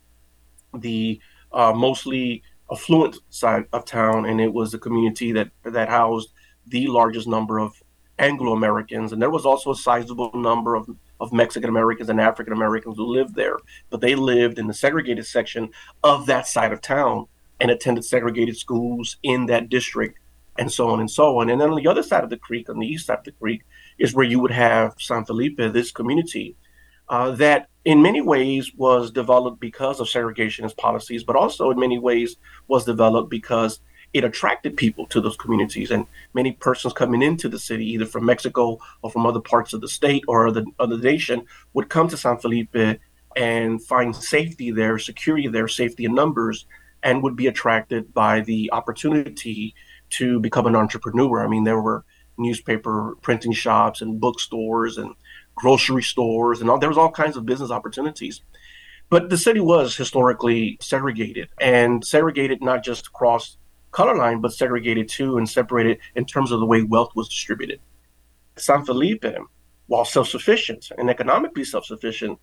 the 0.74 1.19
uh, 1.51 1.74
mostly 1.74 2.43
affluent 2.72 3.17
side 3.29 3.65
of 3.74 3.86
town, 3.86 4.25
and 4.25 4.41
it 4.41 4.53
was 4.53 4.74
a 4.74 4.79
community 4.79 5.31
that 5.34 5.50
that 5.63 5.89
housed 5.89 6.29
the 6.67 6.88
largest 6.88 7.27
number 7.27 7.60
of 7.60 7.81
Anglo 8.17 8.53
Americans, 8.53 9.12
and 9.12 9.22
there 9.22 9.29
was 9.29 9.46
also 9.46 9.72
a 9.72 9.75
sizable 9.75 10.31
number 10.34 10.75
of 10.75 10.89
of 11.19 11.34
Mexican 11.34 11.69
Americans 11.69 12.10
and 12.10 12.22
African 12.22 12.53
Americans 12.53 12.96
who 12.98 13.05
lived 13.05 13.36
there, 13.36 13.58
but 13.89 14.01
they 14.01 14.15
lived 14.15 14.58
in 14.58 14.67
the 14.67 14.74
segregated 14.74 15.25
section 15.25 15.69
of 16.03 16.25
that 16.27 16.48
side 16.48 16.72
of 16.72 16.81
town 16.81 17.27
and 17.60 17.69
attended 17.69 18.05
segregated 18.05 18.58
schools 18.58 19.17
in 19.22 19.46
that 19.48 19.69
district, 19.69 20.17
and 20.60 20.72
so 20.72 20.89
on 20.89 21.00
and 21.00 21.10
so 21.10 21.39
on. 21.39 21.50
And 21.50 21.60
then 21.60 21.72
on 21.72 21.78
the 21.78 21.88
other 21.88 22.04
side 22.04 22.24
of 22.24 22.30
the 22.30 22.38
creek, 22.38 22.70
on 22.70 22.78
the 22.78 22.88
east 22.88 23.08
side 23.08 23.20
of 23.20 23.24
the 23.24 23.32
creek, 23.32 23.63
is 23.98 24.13
where 24.13 24.25
you 24.25 24.39
would 24.39 24.51
have 24.51 24.94
San 25.00 25.25
Felipe, 25.25 25.58
this 25.58 25.92
community 25.92 26.56
uh, 27.10 27.32
that 27.32 27.70
in 27.86 28.01
many 28.01 28.22
ways 28.22 28.72
was 28.75 29.10
developed 29.12 29.60
because 29.60 30.00
of 30.00 30.08
segregationist 30.08 30.78
policies, 30.78 31.24
but 31.24 31.36
also 31.36 31.72
in 31.72 31.80
many 31.80 31.98
ways 31.98 32.36
was 32.68 32.86
developed 32.86 33.30
because 33.30 33.80
it 34.13 34.24
attracted 34.24 34.75
people 34.78 35.06
to 35.08 35.22
those 35.22 35.38
communities. 35.38 35.92
And 35.92 36.06
many 36.34 36.51
persons 36.51 36.94
coming 36.94 37.22
into 37.22 37.48
the 37.50 37.60
city, 37.60 37.86
either 37.92 38.06
from 38.06 38.25
Mexico 38.25 38.80
or 39.01 39.12
from 39.12 39.25
other 39.25 39.39
parts 39.39 39.74
of 39.74 39.82
the 39.82 39.88
state 39.88 40.24
or 40.28 40.51
the, 40.51 40.66
of 40.78 40.89
the 40.89 40.98
nation, 40.98 41.46
would 41.74 41.89
come 41.89 42.08
to 42.10 42.18
San 42.18 42.38
Felipe 42.38 43.00
and 43.36 43.84
find 43.84 44.16
safety 44.16 44.72
there, 44.72 44.98
security 44.98 45.48
there, 45.48 45.68
safety 45.68 46.06
in 46.06 46.13
numbers, 46.13 46.66
and 47.04 47.24
would 47.24 47.36
be 47.36 47.48
attracted 47.48 48.13
by 48.13 48.42
the 48.42 48.70
opportunity 48.74 49.74
to 50.12 50.39
become 50.39 50.66
an 50.66 50.75
entrepreneur. 50.75 51.44
I 51.44 51.48
mean, 51.48 51.63
there 51.63 51.82
were 51.82 52.06
newspaper 52.38 53.18
printing 53.22 53.51
shops 53.51 54.01
and 54.01 54.20
bookstores 54.20 54.98
and 54.98 55.13
grocery 55.56 56.04
stores, 56.04 56.62
and 56.62 56.70
all, 56.70 56.80
there 56.80 56.89
was 56.89 56.98
all 56.98 57.12
kinds 57.12 57.36
of 57.36 57.46
business 57.46 57.72
opportunities. 57.72 58.42
But 59.10 59.30
the 59.30 59.38
city 59.38 59.60
was 59.60 59.96
historically 59.96 60.78
segregated, 60.82 61.50
and 61.60 62.06
segregated 62.06 62.62
not 62.62 62.84
just 62.84 63.08
across 63.08 63.58
color 63.92 64.16
line, 64.16 64.39
but 64.39 64.54
segregated 64.54 65.10
too 65.10 65.38
and 65.38 65.50
separated 65.50 65.98
in 66.16 66.25
terms 66.25 66.51
of 66.51 66.60
the 66.60 66.66
way 66.66 66.84
wealth 66.84 67.12
was 67.16 67.28
distributed. 67.28 67.80
San 68.56 68.86
Felipe, 68.86 69.25
while 69.88 70.06
self-sufficient 70.06 70.92
and 70.98 71.10
economically 71.10 71.63
self-sufficient, 71.63 72.38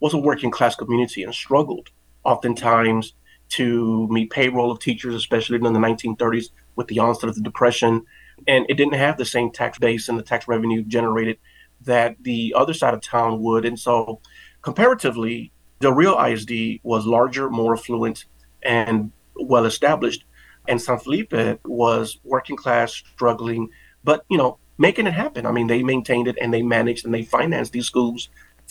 was 0.00 0.12
a 0.12 0.18
working 0.18 0.50
class 0.50 0.76
community 0.76 1.22
and 1.22 1.34
struggled 1.34 1.88
oftentimes 2.24 3.14
to 3.48 4.06
meet 4.08 4.30
payroll 4.30 4.70
of 4.70 4.80
teachers, 4.80 5.14
especially 5.14 5.56
in 5.56 5.62
the 5.62 5.70
1930s 5.70 6.50
with 6.76 6.88
the 6.88 6.98
onset 6.98 7.28
of 7.28 7.34
the 7.34 7.40
Depression. 7.42 8.04
And 8.46 8.66
it 8.68 8.74
didn't 8.74 8.94
have 8.94 9.16
the 9.16 9.24
same 9.24 9.50
tax 9.50 9.78
base 9.78 10.08
and 10.08 10.18
the 10.18 10.22
tax 10.22 10.48
revenue 10.48 10.82
generated 10.82 11.38
that 11.82 12.16
the 12.22 12.54
other 12.56 12.74
side 12.74 12.94
of 12.94 13.00
town 13.00 13.40
would. 13.40 13.64
And 13.64 13.78
so, 13.78 14.20
comparatively, 14.62 15.52
Del 15.80 15.92
Rio 15.92 16.18
ISD 16.18 16.80
was 16.82 17.06
larger, 17.06 17.50
more 17.50 17.74
affluent, 17.74 18.24
and 18.62 19.12
well 19.36 19.66
established. 19.66 20.24
And 20.66 20.80
San 20.80 20.98
Felipe 20.98 21.34
was 21.64 22.18
working 22.24 22.56
class, 22.56 22.92
struggling, 22.92 23.68
but 24.02 24.24
you 24.28 24.38
know, 24.38 24.58
making 24.78 25.06
it 25.06 25.12
happen. 25.12 25.46
I 25.46 25.52
mean, 25.52 25.66
they 25.66 25.82
maintained 25.82 26.28
it 26.28 26.38
and 26.40 26.52
they 26.52 26.62
managed 26.62 27.04
and 27.04 27.14
they 27.14 27.22
financed 27.22 27.72
these 27.72 27.86
schools 27.86 28.28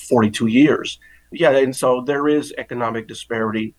42 0.10 0.48
years. 0.48 1.00
Yeah, 1.32 1.52
and 1.52 1.76
so 1.76 2.02
there 2.02 2.28
is 2.28 2.54
economic 2.58 3.08
disparity. 3.08 3.76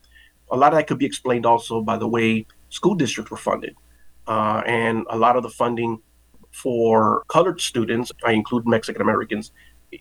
A 0.50 0.56
lot 0.56 0.72
of 0.72 0.78
that 0.78 0.86
could 0.86 0.98
be 0.98 1.06
explained 1.06 1.46
also 1.46 1.80
by 1.80 1.96
the 1.96 2.08
way 2.08 2.46
school 2.68 2.94
districts 2.94 3.30
were 3.30 3.36
funded. 3.36 3.74
Uh, 4.26 4.62
and 4.66 5.06
a 5.10 5.18
lot 5.18 5.36
of 5.36 5.42
the 5.42 5.50
funding 5.50 6.00
for 6.50 7.24
colored 7.28 7.60
students, 7.60 8.12
I 8.24 8.32
include 8.32 8.66
Mexican 8.66 9.02
Americans 9.02 9.52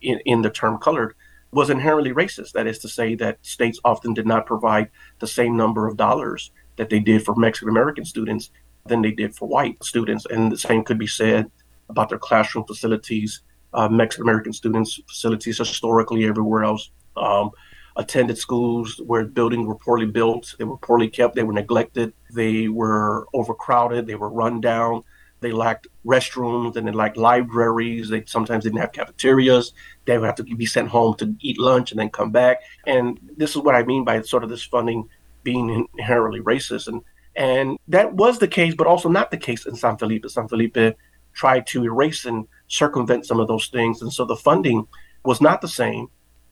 in, 0.02 0.20
in 0.26 0.42
the 0.42 0.50
term 0.50 0.78
colored, 0.78 1.16
was 1.52 1.70
inherently 1.70 2.14
racist. 2.14 2.52
That 2.54 2.68
is 2.68 2.80
to 2.80 2.90
say, 2.90 3.16
that 3.16 3.38
states 3.42 3.80
often 3.84 4.14
did 4.14 4.26
not 4.26 4.46
provide 4.46 4.90
the 5.20 5.28
same 5.28 5.58
number 5.58 5.88
of 5.88 5.98
dollars 5.98 6.52
that 6.78 6.90
they 6.90 7.00
did 7.00 7.24
for 7.24 7.36
Mexican 7.36 7.70
American 7.70 8.06
students 8.06 8.52
than 8.86 9.02
they 9.02 9.12
did 9.12 9.36
for 9.36 9.48
white 9.48 9.84
students. 9.84 10.26
And 10.26 10.52
the 10.52 10.58
same 10.58 10.84
could 10.84 10.98
be 10.98 11.08
said 11.08 11.50
about 11.90 12.10
their 12.10 12.18
classroom 12.18 12.66
facilities. 12.66 13.42
Uh, 13.74 13.88
Mexican 13.88 14.24
American 14.24 14.54
students' 14.54 15.00
facilities 15.08 15.58
historically 15.58 16.26
everywhere 16.26 16.64
else 16.64 16.92
um, 17.16 17.50
attended 17.96 18.38
schools 18.38 19.00
where 19.06 19.26
buildings 19.26 19.68
were 19.68 19.76
poorly 19.76 20.06
built, 20.06 20.56
they 20.58 20.64
were 20.64 20.78
poorly 20.78 21.08
kept, 21.08 21.36
they 21.36 21.44
were 21.44 21.54
neglected, 21.54 22.14
they 22.34 22.68
were 22.68 23.28
overcrowded, 23.34 24.08
they 24.08 24.16
were 24.16 24.30
run 24.30 24.62
down. 24.62 25.04
They 25.42 25.52
lacked 25.52 25.88
restrooms 26.06 26.78
and 26.78 26.88
they 26.88 26.94
lacked 26.94 27.18
libraries. 27.18 28.08
They 28.08 28.24
sometimes 28.26 28.64
didn't 28.64 28.80
have 28.80 28.94
cafeterias. 28.94 29.74
They 30.06 30.18
would 30.18 30.26
have 30.26 30.36
to 30.36 30.44
be 30.44 30.66
sent 30.66 30.88
home 30.88 31.16
to 31.16 31.36
eat 31.42 31.60
lunch 31.60 31.92
and 31.92 32.00
then 32.00 32.10
come 32.10 32.32
back. 32.32 32.62
And 32.88 33.20
this 33.36 33.52
is 33.52 33.58
what 33.58 33.76
I 33.76 33.84
mean 33.84 34.06
by 34.06 34.22
sort 34.22 34.46
of 34.46 34.50
this 34.50 34.64
funding 34.64 35.10
being 35.44 35.86
inherently 35.98 36.40
racist. 36.40 36.88
And 36.88 37.02
and 37.36 37.78
that 37.88 38.14
was 38.14 38.40
the 38.40 38.48
case, 38.48 38.76
but 38.76 38.88
also 38.88 39.10
not 39.10 39.32
the 39.32 39.38
case 39.38 39.66
in 39.66 39.76
San 39.76 39.98
Felipe. 39.98 40.30
San 40.30 40.48
Felipe 40.48 40.96
tried 41.34 41.66
to 41.68 41.84
erase 41.84 42.26
and 42.26 42.48
circumvent 42.68 43.26
some 43.26 43.40
of 43.40 43.48
those 43.48 43.68
things. 43.68 44.02
And 44.02 44.14
so 44.14 44.24
the 44.24 44.36
funding 44.36 44.88
was 45.26 45.42
not 45.42 45.62
the 45.62 45.68
same. 45.68 46.08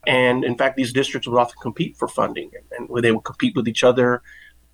And 0.07 0.43
in 0.43 0.57
fact, 0.57 0.77
these 0.77 0.93
districts 0.93 1.27
would 1.27 1.39
often 1.39 1.59
compete 1.61 1.95
for 1.95 2.07
funding 2.07 2.51
and, 2.77 2.89
they 3.03 3.11
would 3.11 3.23
compete 3.23 3.55
with 3.55 3.67
each 3.67 3.83
other 3.83 4.21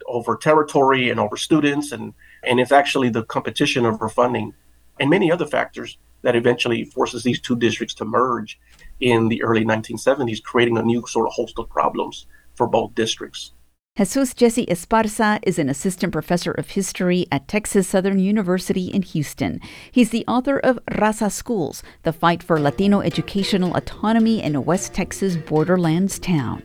over 0.05 0.37
territory 0.37 1.09
and 1.09 1.19
over 1.19 1.35
students. 1.35 1.91
And, 1.91 2.13
and 2.43 2.59
it's 2.59 2.71
actually 2.71 3.09
the 3.09 3.23
competition 3.23 3.85
over 3.85 4.07
funding 4.07 4.53
and 4.99 5.09
many 5.09 5.31
other 5.31 5.45
factors 5.45 5.97
that 6.21 6.35
eventually 6.35 6.85
forces 6.85 7.23
these 7.23 7.39
two 7.39 7.55
districts 7.55 7.93
to 7.95 8.05
merge 8.05 8.59
in 8.99 9.27
the 9.27 9.43
early 9.43 9.63
1970s, 9.63 10.41
creating 10.41 10.77
a 10.77 10.81
new 10.81 11.05
sort 11.07 11.27
of 11.27 11.33
host 11.33 11.59
of 11.59 11.69
problems 11.69 12.25
for 12.55 12.67
both 12.67 12.95
districts. 12.95 13.53
Jesus 13.97 14.35
Jesse 14.35 14.67
Esparza 14.67 15.39
is 15.41 15.57
an 15.57 15.69
assistant 15.69 16.13
professor 16.13 16.51
of 16.51 16.69
history 16.69 17.25
at 17.31 17.47
Texas 17.47 17.87
Southern 17.87 18.19
University 18.19 18.89
in 18.89 19.01
Houston. 19.01 19.59
He's 19.91 20.11
the 20.11 20.23
author 20.27 20.59
of 20.59 20.77
Raza 20.91 21.31
Schools, 21.31 21.81
the 22.03 22.13
fight 22.13 22.43
for 22.43 22.59
Latino 22.59 23.01
educational 23.01 23.75
autonomy 23.75 24.43
in 24.43 24.55
a 24.55 24.61
West 24.61 24.93
Texas 24.93 25.35
borderlands 25.35 26.19
town. 26.19 26.61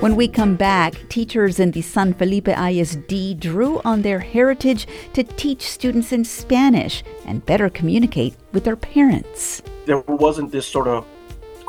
When 0.00 0.14
we 0.14 0.28
come 0.28 0.54
back, 0.54 1.08
teachers 1.08 1.58
in 1.58 1.70
the 1.70 1.80
San 1.80 2.12
Felipe 2.12 2.48
ISD 2.48 3.40
drew 3.40 3.80
on 3.82 4.02
their 4.02 4.18
heritage 4.18 4.86
to 5.14 5.24
teach 5.24 5.70
students 5.70 6.12
in 6.12 6.22
Spanish 6.26 7.02
and 7.24 7.46
better 7.46 7.70
communicate 7.70 8.36
with 8.52 8.64
their 8.64 8.76
parents. 8.76 9.62
There 9.86 10.00
wasn't 10.00 10.52
this 10.52 10.66
sort 10.66 10.86
of 10.86 11.06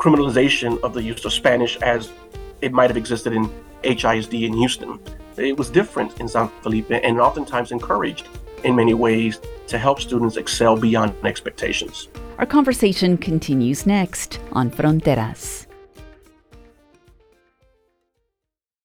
criminalization 0.04 0.78
of 0.82 0.92
the 0.92 1.02
use 1.02 1.24
of 1.24 1.32
Spanish 1.32 1.78
as 1.78 2.12
it 2.60 2.74
might 2.74 2.90
have 2.90 2.96
existed 2.98 3.32
in 3.32 3.48
HISD 3.82 4.46
in 4.46 4.52
Houston. 4.52 5.00
It 5.38 5.56
was 5.56 5.70
different 5.70 6.20
in 6.20 6.28
San 6.28 6.50
Felipe 6.60 6.90
and 6.90 7.18
oftentimes 7.18 7.72
encouraged 7.72 8.28
in 8.64 8.76
many 8.76 8.92
ways 8.92 9.40
to 9.66 9.78
help 9.78 9.98
students 10.02 10.36
excel 10.36 10.76
beyond 10.76 11.14
expectations. 11.24 12.08
Our 12.36 12.44
conversation 12.44 13.16
continues 13.16 13.86
next 13.86 14.40
on 14.52 14.70
Fronteras. 14.70 15.66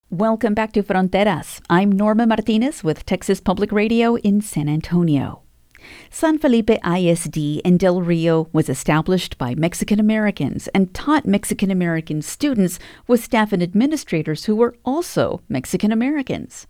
Welcome 0.09 0.53
back 0.53 0.71
to 0.71 0.83
Fronteras. 0.83 1.59
I'm 1.69 1.91
Norma 1.91 2.27
Martinez 2.27 2.81
with 2.81 3.05
Texas 3.05 3.41
Public 3.41 3.73
Radio 3.73 4.15
in 4.15 4.39
San 4.39 4.69
Antonio. 4.69 5.43
San 6.11 6.39
Felipe 6.39 6.71
ISD 6.71 7.37
in 7.37 7.77
Del 7.77 8.01
Rio 8.01 8.49
was 8.51 8.67
established 8.67 9.37
by 9.37 9.53
Mexican 9.53 9.99
Americans 9.99 10.67
and 10.69 10.91
taught 10.93 11.27
Mexican 11.27 11.69
American 11.69 12.23
students 12.23 12.79
with 13.07 13.23
staff 13.23 13.53
and 13.53 13.61
administrators 13.61 14.45
who 14.45 14.55
were 14.55 14.75
also 14.83 15.41
Mexican 15.47 15.91
Americans. 15.91 16.65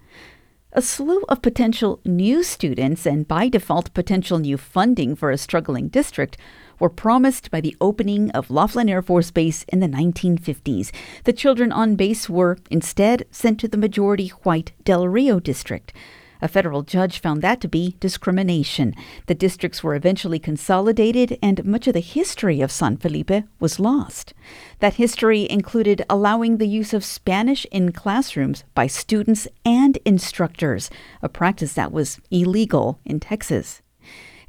A 0.74 0.82
slew 0.82 1.24
of 1.30 1.42
potential 1.42 2.02
new 2.04 2.44
students 2.44 3.06
and 3.06 3.28
by 3.28 3.48
default 3.48 3.94
potential 3.94 4.40
new 4.40 4.58
funding 4.58 5.16
for 5.16 5.32
a 5.32 5.38
struggling 5.38 5.88
district 5.88 6.38
were 6.78 6.90
promised 6.90 7.50
by 7.50 7.62
the 7.62 7.76
opening 7.80 8.30
of 8.32 8.52
Laughlin 8.52 8.90
Air 8.90 9.02
Force 9.02 9.32
Base 9.32 9.64
in 9.70 9.80
the 9.80 9.88
1950s. 9.88 10.92
The 11.24 11.34
children 11.34 11.72
on 11.72 11.96
base 11.96 12.30
were 12.30 12.58
instead 12.70 13.26
sent 13.32 13.60
to 13.62 13.70
the 13.70 13.78
majority 13.78 14.28
white 14.44 14.74
Del 14.84 15.08
Rio 15.08 15.40
district. 15.40 15.94
A 16.42 16.48
federal 16.48 16.84
judge 16.84 17.20
found 17.20 17.42
that 17.42 17.60
to 17.62 17.68
be 17.68 17.96
discrimination. 18.00 18.96
The 19.26 19.36
districts 19.36 19.84
were 19.84 19.96
eventually 19.96 20.40
consolidated, 20.40 21.38
and 21.42 21.66
much 21.66 21.88
of 21.88 21.94
the 21.94 22.00
history 22.00 22.62
of 22.62 22.72
San 22.72 22.98
Felipe 22.98 23.44
was 23.60 23.80
lost. 23.80 24.34
That 24.80 24.94
history 24.94 25.50
included 25.50 26.06
allowing 26.10 26.58
the 26.58 26.68
use 26.68 26.94
of 26.94 27.04
Spanish 27.04 27.66
in 27.72 27.92
classrooms 27.92 28.64
by 28.74 28.88
students 28.88 29.48
and 29.66 29.98
instructors, 30.06 30.90
a 31.22 31.28
practice 31.28 31.74
that 31.74 31.92
was 31.92 32.20
illegal 32.32 33.00
in 33.04 33.20
Texas. 33.20 33.82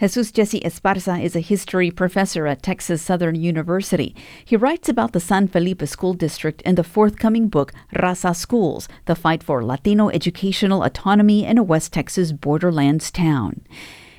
Jesus 0.01 0.33
Jesse 0.33 0.61
Esparza 0.61 1.23
is 1.23 1.37
a 1.37 1.41
history 1.41 1.91
professor 1.91 2.47
at 2.47 2.63
Texas 2.63 3.03
Southern 3.03 3.35
University. 3.35 4.17
He 4.47 4.57
writes 4.57 4.89
about 4.89 5.13
the 5.13 5.21
San 5.21 5.47
Felipe 5.47 5.87
School 5.87 6.15
District 6.15 6.63
in 6.63 6.77
the 6.77 6.83
forthcoming 6.83 7.49
book 7.49 7.71
Raza 7.95 8.35
Schools 8.35 8.89
The 9.05 9.15
Fight 9.15 9.43
for 9.43 9.63
Latino 9.63 10.09
Educational 10.09 10.83
Autonomy 10.85 11.45
in 11.45 11.59
a 11.59 11.63
West 11.63 11.93
Texas 11.93 12.33
Borderlands 12.33 13.11
Town. 13.11 13.61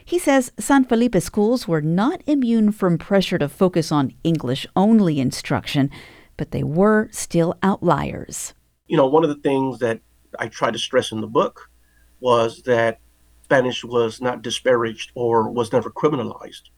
He 0.06 0.20
says 0.20 0.52
San 0.60 0.84
Felipe 0.84 1.20
schools 1.20 1.68
were 1.68 1.82
not 1.82 2.22
immune 2.28 2.72
from 2.72 3.00
pressure 3.00 3.40
to 3.40 3.50
focus 3.50 3.92
on 3.92 4.14
English 4.24 4.68
only 4.76 5.20
instruction, 5.20 5.90
but 6.38 6.52
they 6.52 6.62
were 6.62 7.10
still 7.12 7.58
outliers. 7.64 8.54
You 8.86 8.98
know, 8.98 9.08
one 9.08 9.24
of 9.24 9.32
the 9.32 9.42
things 9.42 9.80
that 9.80 10.02
I 10.38 10.48
tried 10.48 10.74
to 10.74 10.80
stress 10.80 11.12
in 11.12 11.22
the 11.22 11.28
book 11.28 11.72
was 12.20 12.62
that 12.68 13.00
Spanish 13.52 13.84
was 13.84 14.22
not 14.22 14.42
disparaged 14.42 15.12
or 15.14 15.52
was 15.52 15.74
never 15.74 15.92
criminalized. 15.92 16.70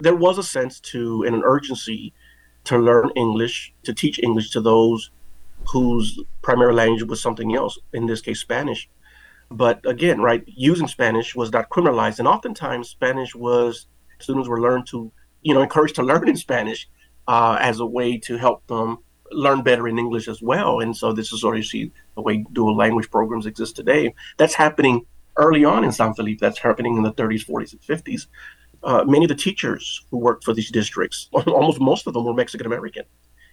There 0.00 0.16
was 0.16 0.36
a 0.36 0.42
sense 0.42 0.80
to 0.90 1.22
and 1.22 1.32
an 1.32 1.44
urgency 1.44 2.12
to 2.64 2.76
learn 2.76 3.10
English, 3.14 3.72
to 3.84 3.94
teach 3.94 4.18
English 4.18 4.50
to 4.50 4.60
those 4.60 5.12
whose 5.72 6.18
primary 6.42 6.74
language 6.74 7.04
was 7.04 7.22
something 7.22 7.54
else, 7.54 7.78
in 7.92 8.06
this 8.06 8.20
case, 8.20 8.40
Spanish. 8.40 8.90
But 9.48 9.78
again, 9.86 10.20
right, 10.20 10.42
using 10.46 10.88
Spanish 10.88 11.36
was 11.36 11.52
not 11.52 11.70
criminalized. 11.70 12.18
And 12.18 12.26
oftentimes, 12.26 12.88
Spanish 12.88 13.36
was, 13.36 13.86
students 14.18 14.48
were 14.48 14.60
learned 14.60 14.88
to, 14.88 15.12
you 15.42 15.54
know, 15.54 15.62
encouraged 15.62 15.94
to 15.96 16.02
learn 16.02 16.28
in 16.28 16.36
Spanish 16.36 16.88
uh, 17.28 17.58
as 17.60 17.78
a 17.78 17.86
way 17.86 18.18
to 18.26 18.38
help 18.38 18.66
them 18.66 18.98
learn 19.30 19.62
better 19.62 19.86
in 19.86 20.00
English 20.00 20.26
as 20.26 20.42
well. 20.42 20.80
And 20.80 20.96
so 20.96 21.12
this 21.12 21.32
is 21.32 21.42
sort 21.42 21.58
of 21.58 21.64
see 21.64 21.92
the 22.16 22.22
way 22.22 22.44
dual 22.52 22.76
language 22.76 23.08
programs 23.08 23.46
exist 23.46 23.76
today. 23.76 24.16
That's 24.36 24.54
happening 24.54 25.06
early 25.38 25.64
on 25.64 25.84
in 25.84 25.92
San 25.92 26.14
Felipe, 26.14 26.40
that's 26.40 26.58
happening 26.58 26.96
in 26.96 27.02
the 27.02 27.12
30s, 27.12 27.46
40s, 27.46 27.72
and 27.72 27.80
50s. 27.80 28.26
Uh, 28.82 29.04
many 29.04 29.24
of 29.24 29.28
the 29.28 29.34
teachers 29.34 30.04
who 30.10 30.18
worked 30.18 30.44
for 30.44 30.52
these 30.52 30.70
districts, 30.70 31.28
almost 31.32 31.80
most 31.80 32.06
of 32.06 32.14
them 32.14 32.24
were 32.24 32.34
Mexican 32.34 32.66
American. 32.66 33.04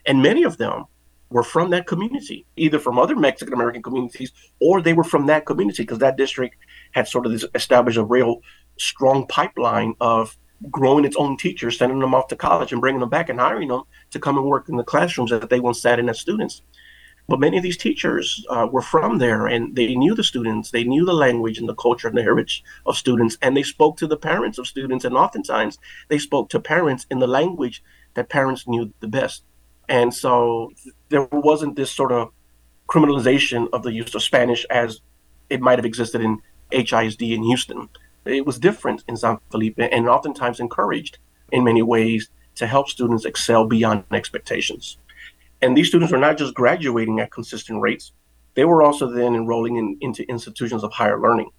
And 0.06 0.22
many 0.22 0.44
of 0.44 0.58
them 0.58 0.86
were 1.30 1.44
from 1.44 1.72
that 1.72 1.88
community, 1.88 2.46
either 2.56 2.80
from 2.80 3.00
other 3.00 3.15
Mexican 3.15 3.54
American 3.54 3.82
communities 3.82 4.32
or 4.60 4.82
they 4.82 4.94
were 4.94 5.04
from 5.04 5.25
that 5.25 5.46
community 5.46 5.84
because 5.84 6.00
that 6.00 6.18
district 6.18 6.56
had 6.92 7.08
sort 7.08 7.25
of 7.25 7.32
this 7.32 7.46
established 7.56 7.98
a 7.98 8.04
real 8.04 8.42
strong 8.77 9.25
pipeline 9.27 9.96
of 10.00 10.38
growing 10.72 11.06
its 11.06 11.15
own 11.18 11.38
teachers, 11.38 11.77
sending 11.77 12.00
them 12.00 12.13
off 12.13 12.27
to 12.27 12.36
college 12.36 12.72
and 12.72 12.82
bringing 12.82 13.00
them 13.00 13.10
back 13.10 13.30
and 13.30 13.39
hiring 13.39 13.68
them 13.70 13.84
to 14.12 14.20
come 14.20 14.38
and 14.38 14.46
work 14.46 14.70
in 14.70 14.77
the 14.77 14.84
classrooms 14.84 15.32
that 15.32 15.50
they 15.50 15.60
once 15.60 15.82
sat 15.82 16.00
in 16.00 16.10
as 16.10 16.20
students. 16.20 16.62
But 17.27 17.39
many 17.39 17.58
of 17.58 17.63
these 17.63 17.77
teachers 17.77 18.46
uh, 18.50 18.67
were 18.72 18.82
from 18.82 19.17
there 19.17 19.48
and 19.48 19.75
they 19.75 19.96
knew 19.96 20.13
the 20.13 20.24
students, 20.24 20.72
they 20.72 20.84
knew 20.84 21.05
the 21.05 21.13
language 21.13 21.58
and 21.58 21.67
the 21.67 21.75
culture 21.75 22.08
and 22.08 22.15
the 22.15 22.22
heritage 22.24 22.63
of 22.86 22.98
students, 22.98 23.38
and 23.41 23.58
they 23.58 23.63
spoke 23.63 23.98
to 23.98 24.08
the 24.08 24.17
parents 24.17 24.58
of 24.58 24.67
students. 24.67 25.05
And 25.05 25.15
oftentimes 25.17 25.79
they 26.08 26.20
spoke 26.20 26.50
to 26.50 26.60
parents 26.60 27.08
in 27.10 27.20
the 27.20 27.27
language 27.27 27.84
that 28.13 28.29
parents 28.29 28.67
knew 28.67 28.94
the 29.00 29.08
best. 29.08 29.44
And 29.89 30.13
so 30.13 30.72
there 31.10 31.27
wasn't 31.32 31.75
this 31.75 31.91
sort 31.91 32.12
of 32.12 32.32
criminalization 32.88 33.67
of 33.74 33.84
the 33.84 33.94
use 33.94 34.13
of 34.13 34.22
Spanish 34.22 34.65
as 34.70 35.01
it 35.50 35.62
might 35.62 35.79
have 35.79 35.86
existed 35.86 36.22
in 36.22 36.41
HISD 36.72 37.34
in 37.34 37.44
Houston. 37.44 37.89
It 38.25 38.46
was 38.46 38.60
different 38.60 39.03
in 39.08 39.17
San 39.17 39.39
Felipe 39.51 39.79
and 39.79 40.10
oftentimes 40.10 40.60
encouraged 40.60 41.20
in 41.51 41.63
many 41.63 41.82
ways 41.82 42.29
to 42.55 42.67
help 42.67 42.89
students 42.89 43.25
excel 43.25 43.65
beyond 43.67 44.03
expectations. 44.12 44.98
And 45.65 45.75
these 45.75 45.88
students 45.88 46.12
were 46.12 46.19
not 46.19 46.38
just 46.38 46.53
graduating 46.53 47.19
at 47.19 47.31
consistent 47.31 47.81
rates, 47.81 48.12
they 48.53 48.65
were 48.65 48.84
also 48.84 49.10
then 49.10 49.34
enrolling 49.34 49.77
in, 49.77 49.98
into 50.00 50.22
institutions 50.29 50.84
of 50.84 50.93
higher 50.93 51.19
learning. 51.19 51.50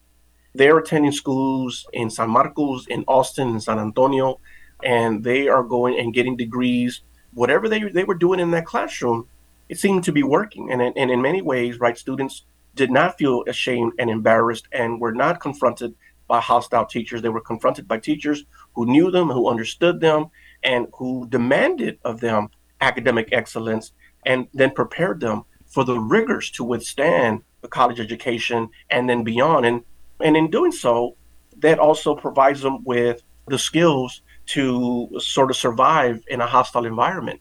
They're 0.54 0.78
attending 0.78 1.10
schools 1.10 1.84
in 1.92 2.08
San 2.08 2.30
Marcos, 2.30 2.86
in 2.86 3.02
Austin, 3.08 3.48
in 3.48 3.60
San 3.60 3.80
Antonio, 3.80 4.38
and 4.84 5.24
they 5.24 5.48
are 5.48 5.64
going 5.64 5.98
and 5.98 6.14
getting 6.14 6.36
degrees. 6.36 7.02
Whatever 7.34 7.68
they, 7.68 7.82
they 7.82 8.04
were 8.04 8.14
doing 8.14 8.38
in 8.38 8.52
that 8.52 8.64
classroom, 8.64 9.26
it 9.68 9.80
seemed 9.80 10.04
to 10.04 10.12
be 10.12 10.22
working. 10.22 10.70
And, 10.70 10.80
and 10.80 11.10
in 11.10 11.20
many 11.20 11.42
ways, 11.42 11.80
right, 11.80 11.98
students 11.98 12.44
did 12.76 12.92
not 12.92 13.18
feel 13.18 13.42
ashamed 13.48 13.94
and 13.98 14.08
embarrassed 14.08 14.68
and 14.70 15.00
were 15.00 15.14
not 15.14 15.40
confronted 15.40 15.96
by 16.28 16.38
hostile 16.38 16.86
teachers. 16.86 17.22
They 17.22 17.28
were 17.28 17.40
confronted 17.40 17.88
by 17.88 17.98
teachers 17.98 18.44
who 18.76 18.86
knew 18.86 19.10
them, 19.10 19.30
who 19.30 19.48
understood 19.48 20.00
them, 20.00 20.26
and 20.62 20.86
who 20.94 21.26
demanded 21.28 21.98
of 22.04 22.20
them 22.20 22.50
academic 22.80 23.28
excellence 23.32 23.92
and 24.24 24.48
then 24.52 24.70
prepared 24.70 25.20
them 25.20 25.44
for 25.66 25.84
the 25.84 25.98
rigors 25.98 26.50
to 26.52 26.64
withstand 26.64 27.42
the 27.62 27.68
college 27.68 28.00
education 28.00 28.68
and 28.90 29.08
then 29.08 29.24
beyond. 29.24 29.66
And 29.66 29.82
and 30.20 30.36
in 30.36 30.50
doing 30.50 30.72
so, 30.72 31.16
that 31.58 31.78
also 31.78 32.14
provides 32.14 32.62
them 32.62 32.84
with 32.84 33.22
the 33.48 33.58
skills 33.58 34.22
to 34.46 35.08
sort 35.18 35.50
of 35.50 35.56
survive 35.56 36.22
in 36.28 36.40
a 36.40 36.46
hostile 36.46 36.86
environment. 36.86 37.40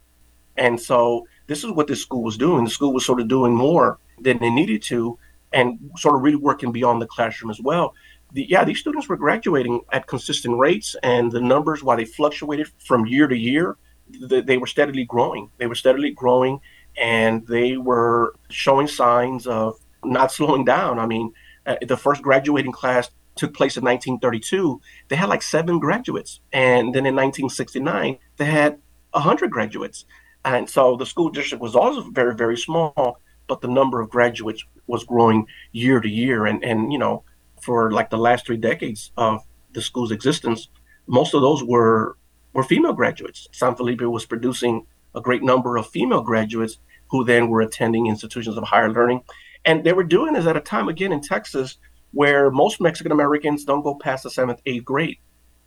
And 0.57 0.79
so 0.79 1.27
this 1.47 1.63
is 1.63 1.71
what 1.71 1.87
this 1.87 2.01
school 2.01 2.23
was 2.23 2.37
doing. 2.37 2.63
The 2.63 2.69
school 2.69 2.93
was 2.93 3.05
sort 3.05 3.21
of 3.21 3.27
doing 3.27 3.55
more 3.55 3.99
than 4.19 4.39
they 4.39 4.49
needed 4.49 4.81
to 4.83 5.17
and 5.53 5.91
sort 5.97 6.15
of 6.15 6.21
really 6.21 6.37
working 6.37 6.71
beyond 6.71 7.01
the 7.01 7.07
classroom 7.07 7.51
as 7.51 7.61
well. 7.61 7.93
The, 8.33 8.45
yeah, 8.49 8.65
these 8.65 8.79
students 8.79 9.07
were 9.07 9.15
graduating 9.15 9.81
at 9.91 10.07
consistent 10.07 10.57
rates, 10.57 10.95
and 11.03 11.31
the 11.31 11.39
numbers, 11.39 11.83
while 11.83 11.95
they 11.95 12.05
fluctuated 12.05 12.67
from 12.79 13.05
year 13.05 13.27
to 13.27 13.37
year, 13.37 13.77
they, 14.07 14.57
were 14.57 14.67
steadily 14.67 15.05
growing. 15.05 15.49
They 15.57 15.67
were 15.67 15.75
steadily 15.75 16.11
growing, 16.11 16.59
and 16.97 17.45
they 17.47 17.77
were 17.77 18.35
showing 18.49 18.87
signs 18.87 19.47
of 19.47 19.79
not 20.03 20.31
slowing 20.31 20.65
down. 20.65 20.99
I 20.99 21.05
mean, 21.05 21.33
uh, 21.65 21.75
the 21.85 21.97
first 21.97 22.21
graduating 22.21 22.71
class 22.71 23.09
took 23.35 23.53
place 23.53 23.77
in 23.77 23.83
1932. 23.83 24.81
They 25.09 25.15
had 25.15 25.29
like 25.29 25.41
seven 25.41 25.79
graduates, 25.79 26.39
and 26.53 26.93
then 26.93 27.05
in 27.05 27.15
1969 27.15 28.17
they 28.37 28.45
had 28.45 28.79
100 29.11 29.51
graduates. 29.51 30.05
And 30.43 30.69
so 30.69 30.95
the 30.95 31.05
school 31.05 31.29
district 31.29 31.61
was 31.61 31.75
also 31.75 32.01
very, 32.11 32.35
very 32.35 32.57
small, 32.57 33.19
but 33.47 33.61
the 33.61 33.67
number 33.67 33.99
of 33.99 34.09
graduates 34.09 34.63
was 34.87 35.03
growing 35.03 35.47
year 35.71 35.99
to 35.99 36.07
year. 36.07 36.45
And, 36.45 36.63
and 36.63 36.93
you 36.93 36.99
know, 36.99 37.23
for 37.61 37.91
like 37.91 38.09
the 38.09 38.17
last 38.17 38.45
three 38.45 38.57
decades 38.57 39.11
of 39.17 39.41
the 39.73 39.81
school's 39.81 40.11
existence, 40.11 40.69
most 41.07 41.33
of 41.33 41.41
those 41.41 41.63
were 41.63 42.17
were 42.55 42.63
female 42.63 42.93
graduates. 42.93 43.47
San 43.51 43.75
Felipe 43.75 44.01
was 44.01 44.25
producing 44.25 44.87
a 45.13 45.21
great 45.21 45.43
number 45.43 45.77
of 45.77 45.87
female 45.87 46.21
graduates 46.21 46.79
who 47.11 47.23
then 47.25 47.49
were 47.49 47.61
attending 47.61 48.07
institutions 48.07 48.57
of 48.57 48.63
higher 48.63 48.91
learning. 48.91 49.21
And 49.65 49.83
they 49.83 49.93
were 49.93 50.03
doing 50.03 50.33
this 50.33 50.47
at 50.47 50.57
a 50.57 50.61
time, 50.61 50.87
again, 50.87 51.11
in 51.11 51.21
Texas, 51.21 51.77
where 52.13 52.49
most 52.49 52.79
Mexican 52.79 53.11
Americans 53.11 53.65
don't 53.65 53.83
go 53.83 53.95
past 53.95 54.23
the 54.23 54.29
seventh, 54.29 54.61
eighth 54.65 54.85
grade, 54.85 55.17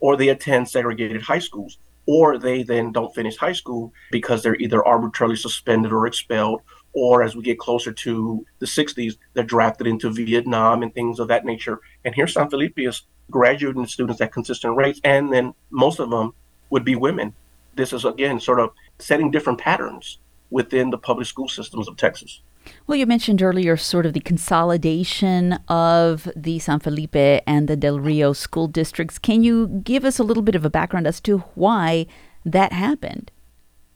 or 0.01 0.17
they 0.17 0.31
attend 0.31 0.69
segregated 0.69 1.21
high 1.21 1.39
schools, 1.39 1.79
or 2.07 2.39
they 2.39 2.63
then 2.63 2.91
don't 2.91 3.15
finish 3.15 3.37
high 3.37 3.53
school 3.53 3.93
because 4.11 4.43
they're 4.43 4.57
either 4.57 4.85
arbitrarily 4.85 5.37
suspended 5.37 5.93
or 5.93 6.07
expelled, 6.07 6.63
or 6.95 7.23
as 7.23 7.37
we 7.37 7.43
get 7.43 7.59
closer 7.59 7.93
to 7.93 8.47
the 8.61 8.67
60s, 8.67 9.19
they're 9.35 9.45
drafted 9.45 9.87
into 9.87 10.11
Vietnam 10.11 10.83
and 10.83 10.95
things 10.95 11.19
of 11.19 11.29
that 11.29 11.45
nature. 11.45 11.81
And 12.07 12.15
here, 12.15 12.27
San 12.27 12.49
Felipe 12.49 12.79
is 12.79 13.03
graduating 13.31 13.87
students 13.87 14.23
at 14.23 14.33
consistent 14.33 14.75
rates, 14.75 15.01
and 15.05 15.31
then 15.31 15.53
most 15.71 15.99
of 15.99 16.09
them 16.09 16.33
would 16.71 16.85
be 16.85 16.95
women. 16.95 17.35
This 17.75 17.93
is, 17.93 18.05
again, 18.05 18.41
sort 18.41 18.61
of 18.61 18.71
setting 18.99 19.31
different 19.31 19.61
patterns 19.61 20.19
within 20.51 20.91
the 20.91 20.99
public 20.99 21.27
school 21.27 21.49
systems 21.49 21.89
of 21.89 21.97
Texas. 21.97 22.41
Well, 22.87 22.99
you 22.99 23.07
mentioned 23.07 23.43
earlier 23.43 23.77
sort 23.77 24.07
of 24.07 24.13
the 24.13 24.21
consolidation 24.21 25.59
of 25.69 26.29
the 26.37 26.59
San 26.59 26.81
Felipe 26.81 27.43
and 27.47 27.69
the 27.69 27.77
Del 27.77 27.99
Rio 27.99 28.33
school 28.33 28.67
districts. 28.67 29.19
Can 29.19 29.43
you 29.43 29.69
give 29.69 30.05
us 30.05 30.19
a 30.19 30.25
little 30.25 30.43
bit 30.43 30.55
of 30.55 30.65
a 30.65 30.71
background 30.71 31.07
as 31.07 31.21
to 31.23 31.39
why 31.55 32.07
that 32.45 32.73
happened? 32.73 33.31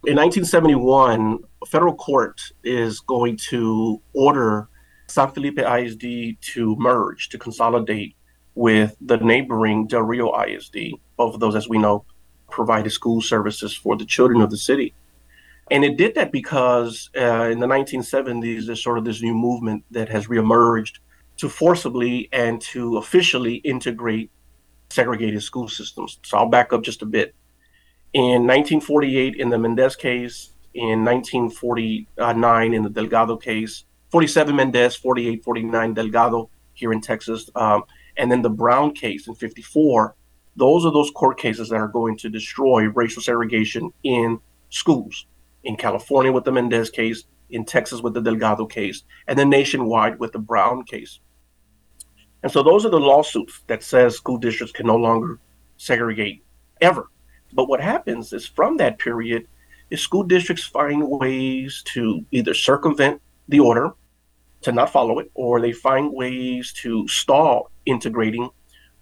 In 0.04 0.16
1971, 0.16 1.38
a 1.62 1.66
federal 1.66 1.94
court 1.94 2.40
is 2.64 3.00
going 3.00 3.36
to 3.48 4.00
order 4.14 4.68
San 5.06 5.30
Felipe 5.30 5.58
ISD 5.58 6.40
to 6.40 6.76
merge, 6.78 7.28
to 7.28 7.38
consolidate 7.38 8.16
with 8.54 8.96
the 9.00 9.18
neighboring 9.18 9.86
Del 9.86 10.02
Rio 10.02 10.32
ISD. 10.42 10.94
Both 11.16 11.34
of 11.34 11.40
those, 11.40 11.54
as 11.54 11.68
we 11.68 11.78
know, 11.78 12.04
provided 12.52 12.90
school 12.90 13.20
services 13.20 13.74
for 13.74 13.96
the 13.96 14.04
children 14.04 14.40
of 14.40 14.50
the 14.50 14.56
city. 14.56 14.94
And 15.70 15.84
it 15.84 15.96
did 15.96 16.14
that 16.16 16.32
because 16.32 17.10
uh, 17.16 17.48
in 17.50 17.58
the 17.58 17.66
1970s, 17.66 18.66
there's 18.66 18.82
sort 18.82 18.98
of 18.98 19.04
this 19.04 19.22
new 19.22 19.34
movement 19.34 19.84
that 19.90 20.08
has 20.10 20.26
reemerged 20.26 20.98
to 21.38 21.48
forcibly 21.48 22.28
and 22.32 22.60
to 22.60 22.98
officially 22.98 23.56
integrate 23.56 24.30
segregated 24.90 25.42
school 25.42 25.68
systems. 25.68 26.18
So 26.22 26.38
I'll 26.38 26.48
back 26.48 26.72
up 26.72 26.82
just 26.82 27.02
a 27.02 27.06
bit. 27.06 27.34
In 28.12 28.46
1948, 28.46 29.36
in 29.36 29.48
the 29.48 29.58
Mendez 29.58 29.96
case, 29.96 30.50
in 30.74 31.04
1949, 31.04 32.74
in 32.74 32.82
the 32.82 32.90
Delgado 32.90 33.36
case, 33.36 33.84
47 34.10 34.54
Mendez, 34.54 34.94
48, 34.96 35.42
49 35.42 35.94
Delgado 35.94 36.50
here 36.74 36.92
in 36.92 37.00
Texas, 37.00 37.48
um, 37.54 37.84
and 38.18 38.30
then 38.30 38.42
the 38.42 38.50
Brown 38.50 38.92
case 38.92 39.26
in 39.26 39.34
54. 39.34 40.14
Those 40.56 40.84
are 40.84 40.92
those 40.92 41.10
court 41.10 41.38
cases 41.38 41.68
that 41.70 41.76
are 41.76 41.88
going 41.88 42.16
to 42.18 42.28
destroy 42.28 42.88
racial 42.88 43.22
segregation 43.22 43.92
in 44.02 44.38
schools 44.70 45.26
in 45.64 45.76
California 45.76 46.32
with 46.32 46.44
the 46.44 46.52
Mendez 46.52 46.90
case, 46.90 47.24
in 47.50 47.64
Texas 47.64 48.00
with 48.00 48.14
the 48.14 48.20
Delgado 48.20 48.66
case, 48.66 49.04
and 49.28 49.38
then 49.38 49.50
nationwide 49.50 50.18
with 50.18 50.32
the 50.32 50.38
Brown 50.38 50.84
case. 50.84 51.20
And 52.42 52.50
so 52.50 52.62
those 52.62 52.84
are 52.84 52.90
the 52.90 52.98
lawsuits 52.98 53.60
that 53.68 53.82
says 53.82 54.16
school 54.16 54.36
districts 54.36 54.72
can 54.72 54.86
no 54.86 54.96
longer 54.96 55.38
segregate 55.76 56.42
ever. 56.80 57.08
But 57.52 57.68
what 57.68 57.80
happens 57.80 58.32
is 58.32 58.46
from 58.46 58.76
that 58.78 58.98
period 58.98 59.46
is 59.90 60.00
school 60.00 60.22
districts 60.22 60.64
find 60.64 61.08
ways 61.08 61.82
to 61.86 62.24
either 62.30 62.54
circumvent 62.54 63.20
the 63.48 63.60
order, 63.60 63.92
to 64.62 64.72
not 64.72 64.90
follow 64.90 65.18
it, 65.18 65.30
or 65.34 65.60
they 65.60 65.72
find 65.72 66.12
ways 66.12 66.72
to 66.72 67.06
stall 67.08 67.70
integrating, 67.86 68.48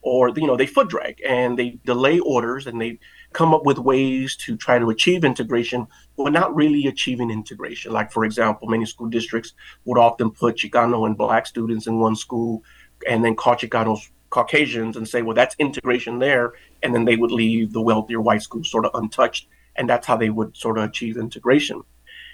or 0.03 0.31
you 0.31 0.47
know 0.47 0.57
they 0.57 0.67
foot 0.67 0.89
drag 0.89 1.21
and 1.27 1.59
they 1.59 1.79
delay 1.85 2.19
orders 2.21 2.67
and 2.67 2.81
they 2.81 2.99
come 3.33 3.55
up 3.55 3.65
with 3.65 3.79
ways 3.79 4.37
to 4.37 4.57
try 4.57 4.79
to 4.79 4.91
achieve 4.91 5.25
integration, 5.25 5.87
but 6.17 6.33
not 6.33 6.55
really 6.55 6.87
achieving 6.87 7.31
integration. 7.31 7.93
Like, 7.93 8.11
for 8.11 8.25
example, 8.25 8.69
many 8.69 8.87
school 8.87 9.09
districts 9.09 9.53
would 9.85 9.99
often 9.99 10.31
put 10.31 10.57
Chicano 10.57 11.07
and 11.07 11.17
Black 11.17 11.47
students 11.47 11.87
in 11.87 12.01
one 12.01 12.17
school 12.17 12.65
and 13.09 13.25
then 13.25 13.37
call 13.37 13.55
Chicanos 13.55 14.09
Caucasians 14.31 14.97
and 14.97 15.09
say, 15.09 15.23
well, 15.23 15.35
that's 15.35 15.57
integration 15.59 16.19
there. 16.19 16.55
And 16.83 16.95
then 16.95 17.05
they 17.05 17.17
would 17.17 17.31
leave 17.31 17.73
the 17.73 17.83
wealthier 17.83 18.21
white 18.21 18.43
schools 18.43 18.71
sort 18.71 18.87
of 18.87 18.93
untouched. 18.95 19.49
And 19.77 19.89
that's 19.89 20.07
how 20.07 20.17
they 20.17 20.31
would 20.31 20.57
sort 20.57 20.79
of 20.79 20.85
achieve 20.85 21.17
integration. 21.17 21.83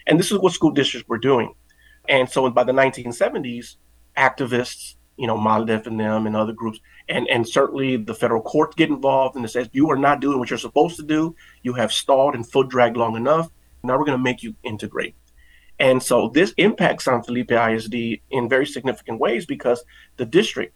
And 0.07 0.19
this 0.19 0.31
is 0.31 0.39
what 0.39 0.53
school 0.53 0.71
districts 0.71 1.09
were 1.09 1.19
doing. 1.19 1.55
And 2.09 2.29
so 2.29 2.49
by 2.51 2.65
the 2.65 2.73
1970s, 2.73 3.77
activists, 4.17 4.95
you 5.17 5.27
know, 5.27 5.37
MALDEF 5.37 5.87
and 5.87 5.99
them 5.99 6.27
and 6.27 6.37
other 6.37 6.53
groups, 6.53 6.81
and 7.09 7.29
and 7.29 7.49
certainly 7.49 7.97
the 7.97 8.15
federal 8.15 8.43
courts 8.43 8.75
get 8.75 8.91
involved 8.91 9.37
and 9.37 9.45
it 9.45 9.49
says 9.49 9.69
you 9.73 9.91
are 9.91 9.97
not 9.97 10.21
doing 10.21 10.39
what 10.39 10.51
you're 10.51 10.59
supposed 10.59 10.97
to 10.97 11.03
do. 11.03 11.35
You 11.63 11.75
have 11.75 11.93
stalled 11.93 12.35
and 12.35 12.51
foot 12.51 12.69
dragged 12.69 12.97
long 12.97 13.17
enough. 13.17 13.51
Now 13.83 13.99
we're 13.99 14.05
going 14.05 14.19
to 14.19 14.23
make 14.25 14.43
you 14.43 14.55
integrate. 14.63 15.15
And 15.79 16.03
so 16.03 16.29
this 16.29 16.55
impacts 16.57 17.05
San 17.05 17.23
Felipe 17.23 17.53
ISD 17.53 17.95
in 18.31 18.49
very 18.49 18.67
significant 18.67 19.21
ways 19.21 19.45
because 19.47 19.85
the 20.17 20.25
district, 20.25 20.75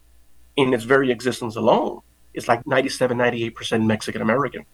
in 0.57 0.75
its 0.75 0.85
very 0.85 1.11
existence 1.11 1.57
alone, 1.57 2.01
is 2.35 2.49
like 2.49 2.67
97, 2.67 3.17
98% 3.17 3.87
Mexican 3.87 4.23
American. 4.23 4.67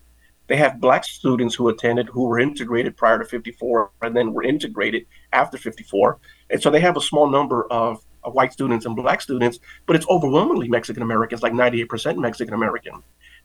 They 0.48 0.56
have 0.56 0.80
black 0.80 1.04
students 1.04 1.54
who 1.54 1.68
attended 1.68 2.08
who 2.08 2.24
were 2.24 2.38
integrated 2.38 2.96
prior 2.96 3.18
to 3.18 3.24
54 3.24 3.90
and 4.02 4.16
then 4.16 4.32
were 4.32 4.44
integrated 4.44 5.06
after 5.32 5.58
54. 5.58 6.18
And 6.50 6.62
so 6.62 6.70
they 6.70 6.80
have 6.80 6.96
a 6.96 7.00
small 7.00 7.28
number 7.28 7.66
of 7.70 8.04
white 8.34 8.52
students 8.52 8.86
and 8.86 8.96
black 8.96 9.20
students, 9.20 9.58
but 9.86 9.96
it's 9.96 10.06
overwhelmingly 10.08 10.68
Mexican 10.68 11.02
Americans, 11.02 11.42
like 11.42 11.52
98% 11.52 12.18
Mexican 12.18 12.54
American. 12.54 13.02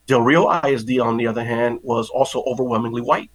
Del 0.07 0.21
Rio 0.21 0.49
ISD, 0.63 0.99
on 0.99 1.17
the 1.17 1.27
other 1.27 1.43
hand, 1.43 1.79
was 1.83 2.09
also 2.09 2.43
overwhelmingly 2.43 3.01
white 3.01 3.29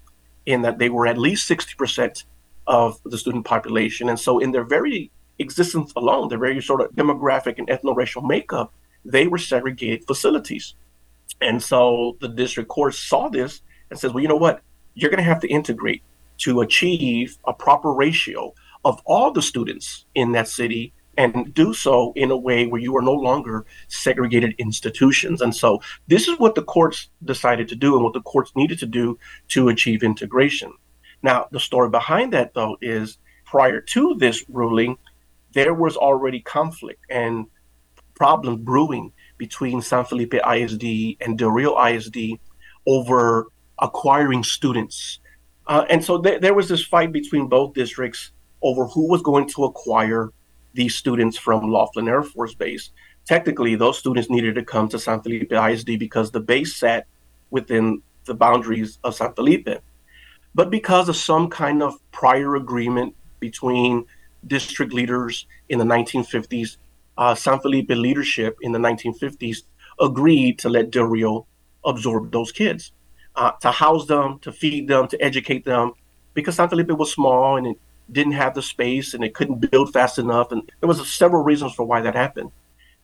in 0.47 0.63
that 0.63 0.79
they 0.79 0.89
were 0.89 1.07
at 1.07 1.19
least 1.19 1.49
60% 1.49 2.25
of 2.67 3.01
the 3.05 3.19
student 3.19 3.45
population. 3.45 4.09
And 4.09 4.19
so, 4.19 4.39
in 4.39 4.51
their 4.51 4.65
very 4.65 5.11
existence 5.39 5.93
alone, 5.97 6.29
their 6.29 6.39
very 6.39 6.61
sort 6.61 6.81
of 6.81 6.91
demographic 6.93 7.59
and 7.59 7.69
ethno-racial 7.69 8.23
makeup, 8.23 8.73
they 9.05 9.27
were 9.27 9.39
segregated 9.39 10.07
facilities. 10.07 10.75
And 11.41 11.63
so 11.63 12.17
the 12.21 12.29
district 12.29 12.69
court 12.69 12.95
saw 12.95 13.29
this 13.29 13.61
and 13.91 13.99
says, 13.99 14.13
well, 14.13 14.23
you 14.23 14.29
know 14.29 14.37
what? 14.37 14.63
You're 14.95 15.11
going 15.11 15.23
to 15.23 15.25
have 15.25 15.41
to 15.41 15.49
integrate 15.49 16.03
to 16.39 16.61
achieve 16.61 17.37
a 17.47 17.53
proper 17.53 17.93
ratio 17.93 18.55
of 18.85 19.01
all 19.05 19.31
the 19.31 19.43
students 19.43 20.07
in 20.15 20.33
that 20.33 20.49
city 20.49 20.93
and 21.17 21.53
do 21.55 21.73
so 21.73 22.13
in 22.17 22.31
a 22.31 22.37
way 22.37 22.67
where 22.67 22.81
you 22.81 22.97
are 22.97 23.03
no 23.03 23.13
longer 23.13 23.65
segregated 23.89 24.55
institutions. 24.59 25.41
And 25.41 25.55
so 25.55 25.81
this 26.09 26.29
is 26.29 26.39
what 26.39 26.55
the 26.55 26.63
courts 26.63 27.09
decided 27.25 27.69
to 27.69 27.77
do 27.77 27.95
and 27.95 28.05
what 28.05 28.13
the 28.13 28.21
courts 28.23 28.53
needed 28.55 28.79
to 28.81 28.87
do 28.87 29.19
to 29.49 29.69
achieve 29.69 30.03
integration. 30.03 30.73
Now, 31.23 31.49
the 31.51 31.61
story 31.61 31.89
behind 31.89 32.33
that, 32.33 32.55
though, 32.55 32.77
is 32.81 33.19
prior 33.45 33.81
to 33.81 34.15
this 34.19 34.45
ruling, 34.49 34.99
there 35.53 35.75
was 35.75 35.97
already 35.97 36.41
conflict 36.41 37.01
and 37.09 37.47
problems 38.15 38.61
brewing 38.63 39.13
between 39.39 39.81
San 39.81 40.05
Felipe 40.05 40.35
ISD 40.35 41.17
and 41.21 41.39
Del 41.39 41.51
Rio 41.51 41.83
ISD 41.83 42.39
over 42.87 43.47
acquiring 43.79 44.43
students. 44.43 45.21
Uh, 45.67 45.85
and 45.91 46.05
so 46.05 46.21
th- 46.21 46.41
there 46.41 46.55
was 46.55 46.69
this 46.69 46.85
fight 46.85 47.13
between 47.13 47.49
both 47.49 47.75
districts 47.75 48.33
over 48.63 48.87
who 48.87 49.09
was 49.09 49.23
going 49.23 49.49
to 49.49 49.65
acquire 49.65 50.33
these 50.77 50.95
students 50.95 51.37
from 51.37 51.73
Laughlin 51.73 52.09
Air 52.09 52.23
Force 52.23 52.55
Base. 52.55 52.91
Technically, 53.27 53.75
those 53.75 53.99
students 53.99 54.31
needed 54.31 54.55
to 54.55 54.65
come 54.65 54.89
to 54.91 54.99
San 54.99 55.21
Felipe 55.21 55.53
ISD 55.53 55.99
because 55.99 56.31
the 56.31 56.41
base 56.41 56.77
sat 56.77 57.07
within 57.51 58.03
the 58.27 58.35
boundaries 58.35 58.99
of 59.03 59.15
San 59.15 59.33
Felipe. 59.35 59.69
But 60.55 60.71
because 60.71 61.09
of 61.09 61.17
some 61.17 61.51
kind 61.51 61.83
of 61.83 61.95
prior 62.13 62.57
agreement 62.57 63.15
between 63.41 64.05
district 64.47 64.93
leaders 64.93 65.47
in 65.69 65.79
the 65.79 65.85
1950s, 65.85 66.77
uh, 67.19 67.35
San 67.35 67.59
Felipe 67.61 67.91
leadership 67.91 68.57
in 68.63 68.73
the 68.73 68.79
1950s 68.79 69.63
agreed 70.01 70.59
to 70.61 70.69
let 70.69 70.91
Del 70.91 71.05
Rio 71.05 71.47
absorb 71.85 72.31
those 72.31 72.53
kids, 72.53 72.93
uh, 73.35 73.53
to 73.61 73.71
house 73.71 74.07
them, 74.07 74.39
to 74.41 74.53
feed 74.53 74.89
them, 74.89 75.09
to 75.09 75.21
educate 75.23 75.65
them, 75.65 75.93
because 76.35 76.57
San 76.57 76.69
Felipe 76.69 76.91
was 76.91 77.13
small 77.13 77.57
and 77.57 77.67
it 77.67 77.79
didn't 78.11 78.33
have 78.33 78.55
the 78.55 78.63
space 78.63 79.15
and 79.15 79.25
it 79.25 79.35
couldn't 79.35 79.71
build 79.71 79.93
fast 79.93 80.19
enough. 80.19 80.53
And 80.53 80.71
there 80.81 80.89
was 80.89 81.13
several 81.13 81.43
reasons 81.43 81.75
for 81.75 81.85
why 81.85 82.01
that 82.01 82.15
happened. 82.15 82.51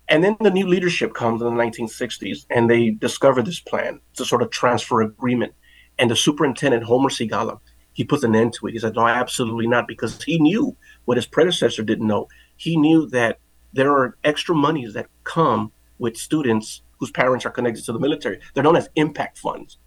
And 0.09 0.23
then 0.23 0.37
the 0.41 0.51
new 0.51 0.67
leadership 0.67 1.15
comes 1.15 1.41
in 1.43 1.49
the 1.49 1.63
1960s 1.63 2.47
and 2.51 2.69
they 2.69 2.91
discover 2.91 3.43
this 3.43 3.61
plan. 3.61 4.01
It's 4.13 4.21
a 4.21 4.25
sort 4.25 4.43
of 4.43 4.51
transfer 4.51 5.01
agreement. 5.01 5.55
And 5.99 6.11
the 6.11 6.17
superintendent, 6.17 6.85
Homer 6.85 7.09
Sigala, 7.09 7.61
he 7.93 8.05
puts 8.05 8.25
an 8.25 8.35
end 8.35 8.55
to 8.55 8.67
it. 8.67 8.73
He 8.73 8.79
said, 8.79 8.95
no, 8.95 9.07
absolutely 9.07 9.67
not, 9.67 9.87
because 9.87 10.23
he 10.23 10.39
knew 10.39 10.77
what 11.05 11.19
his 11.19 11.27
predecessor 11.27 11.83
didn't 11.83 12.07
know. 12.07 12.29
He 12.57 12.77
knew 12.77 13.07
that 13.09 13.39
there 13.73 13.93
are 13.93 14.17
extra 14.25 14.55
monies 14.55 14.95
that 14.95 15.09
come 15.25 15.73
with 15.99 16.17
students 16.17 16.83
whose 16.99 17.11
parents 17.11 17.45
are 17.45 17.51
connected 17.51 17.85
to 17.85 17.93
the 17.93 17.99
military. 17.99 18.39
They're 18.55 18.65
known 18.65 18.77
as 18.77 18.89
impact 18.97 19.39
funds. 19.39 19.79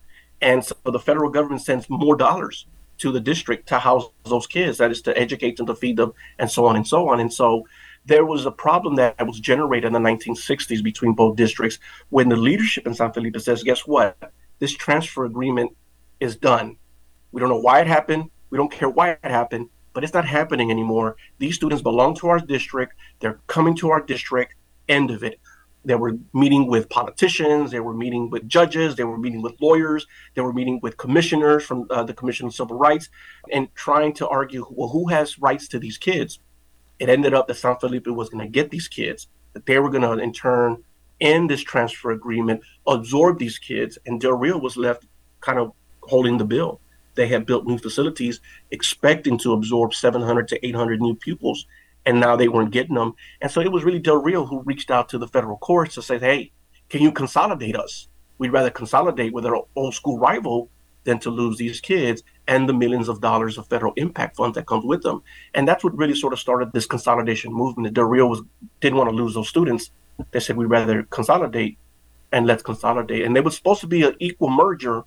And 0.41 0.63
so 0.63 0.75
the 0.85 0.99
federal 0.99 1.29
government 1.29 1.61
sends 1.61 1.89
more 1.89 2.15
dollars 2.15 2.67
to 2.97 3.11
the 3.11 3.19
district 3.19 3.67
to 3.69 3.79
house 3.79 4.05
those 4.23 4.47
kids, 4.47 4.77
that 4.77 4.91
is 4.91 5.01
to 5.03 5.17
educate 5.17 5.57
them, 5.57 5.65
to 5.65 5.75
feed 5.75 5.97
them, 5.97 6.13
and 6.39 6.49
so 6.49 6.65
on 6.65 6.75
and 6.75 6.87
so 6.87 7.09
on. 7.09 7.19
And 7.19 7.31
so 7.31 7.67
there 8.05 8.25
was 8.25 8.45
a 8.45 8.51
problem 8.51 8.95
that 8.95 9.25
was 9.25 9.39
generated 9.39 9.87
in 9.87 9.93
the 9.93 9.99
1960s 9.99 10.83
between 10.83 11.13
both 11.13 11.35
districts 11.35 11.79
when 12.09 12.29
the 12.29 12.35
leadership 12.35 12.85
in 12.85 12.93
San 12.93 13.11
Felipe 13.11 13.39
says, 13.39 13.63
guess 13.63 13.81
what? 13.87 14.31
This 14.59 14.73
transfer 14.73 15.25
agreement 15.25 15.75
is 16.19 16.35
done. 16.35 16.77
We 17.31 17.39
don't 17.39 17.49
know 17.49 17.59
why 17.59 17.81
it 17.81 17.87
happened. 17.87 18.29
We 18.49 18.57
don't 18.57 18.71
care 18.71 18.89
why 18.89 19.11
it 19.11 19.19
happened, 19.23 19.69
but 19.93 20.03
it's 20.03 20.13
not 20.13 20.25
happening 20.25 20.71
anymore. 20.71 21.17
These 21.39 21.55
students 21.55 21.81
belong 21.81 22.15
to 22.17 22.27
our 22.27 22.39
district. 22.39 22.93
They're 23.19 23.39
coming 23.47 23.75
to 23.77 23.89
our 23.89 24.01
district. 24.01 24.55
End 24.87 25.11
of 25.11 25.23
it. 25.23 25.39
They 25.85 25.95
were 25.95 26.17
meeting 26.33 26.67
with 26.67 26.89
politicians. 26.89 27.71
They 27.71 27.79
were 27.79 27.93
meeting 27.93 28.29
with 28.29 28.47
judges. 28.47 28.95
They 28.95 29.03
were 29.03 29.17
meeting 29.17 29.41
with 29.41 29.53
lawyers. 29.61 30.07
They 30.33 30.41
were 30.41 30.53
meeting 30.53 30.79
with 30.81 30.97
commissioners 30.97 31.63
from 31.63 31.85
uh, 31.89 32.03
the 32.03 32.13
Commission 32.13 32.47
of 32.47 32.55
Civil 32.55 32.77
Rights 32.77 33.09
and 33.51 33.73
trying 33.75 34.13
to 34.13 34.27
argue, 34.27 34.65
well, 34.71 34.89
who 34.89 35.07
has 35.09 35.39
rights 35.39 35.67
to 35.69 35.79
these 35.79 35.97
kids? 35.97 36.39
It 36.99 37.09
ended 37.09 37.33
up 37.33 37.47
that 37.47 37.55
San 37.55 37.77
Felipe 37.77 38.07
was 38.07 38.29
going 38.29 38.43
to 38.43 38.51
get 38.51 38.71
these 38.71 38.87
kids, 38.87 39.27
that 39.53 39.65
they 39.65 39.79
were 39.79 39.89
going 39.89 40.01
to, 40.01 40.23
in 40.23 40.33
turn, 40.33 40.83
end 41.21 41.49
this 41.49 41.61
transfer 41.61 42.11
agreement, 42.11 42.61
absorb 42.87 43.37
these 43.37 43.59
kids, 43.59 43.97
and 44.05 44.19
Del 44.19 44.33
Rio 44.33 44.57
was 44.57 44.77
left 44.77 45.05
kind 45.41 45.59
of 45.59 45.73
holding 46.01 46.37
the 46.37 46.45
bill. 46.45 46.81
They 47.15 47.27
had 47.27 47.45
built 47.45 47.65
new 47.65 47.77
facilities 47.77 48.41
expecting 48.71 49.37
to 49.39 49.53
absorb 49.53 49.93
700 49.93 50.47
to 50.49 50.65
800 50.65 51.01
new 51.01 51.15
pupils 51.15 51.65
and 52.05 52.19
now 52.19 52.35
they 52.35 52.47
weren't 52.47 52.71
getting 52.71 52.95
them. 52.95 53.13
And 53.41 53.51
so 53.51 53.61
it 53.61 53.71
was 53.71 53.83
really 53.83 53.99
Del 53.99 54.21
Rio 54.21 54.45
who 54.45 54.61
reached 54.61 54.91
out 54.91 55.09
to 55.09 55.17
the 55.17 55.27
federal 55.27 55.57
courts 55.57 55.95
to 55.95 56.01
say, 56.01 56.19
hey, 56.19 56.51
can 56.89 57.01
you 57.01 57.11
consolidate 57.11 57.75
us? 57.75 58.07
We'd 58.37 58.51
rather 58.51 58.69
consolidate 58.69 59.33
with 59.33 59.45
our 59.45 59.63
old 59.75 59.95
school 59.95 60.19
rival 60.19 60.69
than 61.05 61.19
to 61.19 61.29
lose 61.29 61.57
these 61.57 61.79
kids 61.79 62.23
and 62.47 62.67
the 62.67 62.73
millions 62.73 63.07
of 63.07 63.21
dollars 63.21 63.57
of 63.57 63.67
federal 63.67 63.93
impact 63.95 64.35
funds 64.35 64.55
that 64.55 64.67
comes 64.67 64.85
with 64.85 65.03
them. 65.03 65.21
And 65.53 65.67
that's 65.67 65.83
what 65.83 65.97
really 65.97 66.15
sort 66.15 66.33
of 66.33 66.39
started 66.39 66.73
this 66.73 66.85
consolidation 66.85 67.53
movement. 67.53 67.93
Del 67.93 68.05
Rio 68.05 68.27
was 68.27 68.41
didn't 68.81 68.97
want 68.97 69.09
to 69.09 69.15
lose 69.15 69.33
those 69.33 69.49
students. 69.49 69.91
They 70.31 70.39
said 70.39 70.57
we'd 70.57 70.65
rather 70.65 71.03
consolidate 71.03 71.77
and 72.31 72.45
let's 72.47 72.63
consolidate. 72.63 73.23
And 73.23 73.37
it 73.37 73.43
was 73.43 73.55
supposed 73.55 73.81
to 73.81 73.87
be 73.87 74.03
an 74.03 74.15
equal 74.19 74.49
merger, 74.49 75.03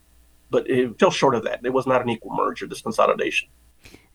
but 0.50 0.68
it 0.70 0.98
fell 0.98 1.10
short 1.10 1.34
of 1.34 1.44
that. 1.44 1.60
It 1.64 1.72
was 1.72 1.86
not 1.86 2.02
an 2.02 2.10
equal 2.10 2.34
merger, 2.34 2.66
this 2.66 2.80
consolidation 2.80 3.48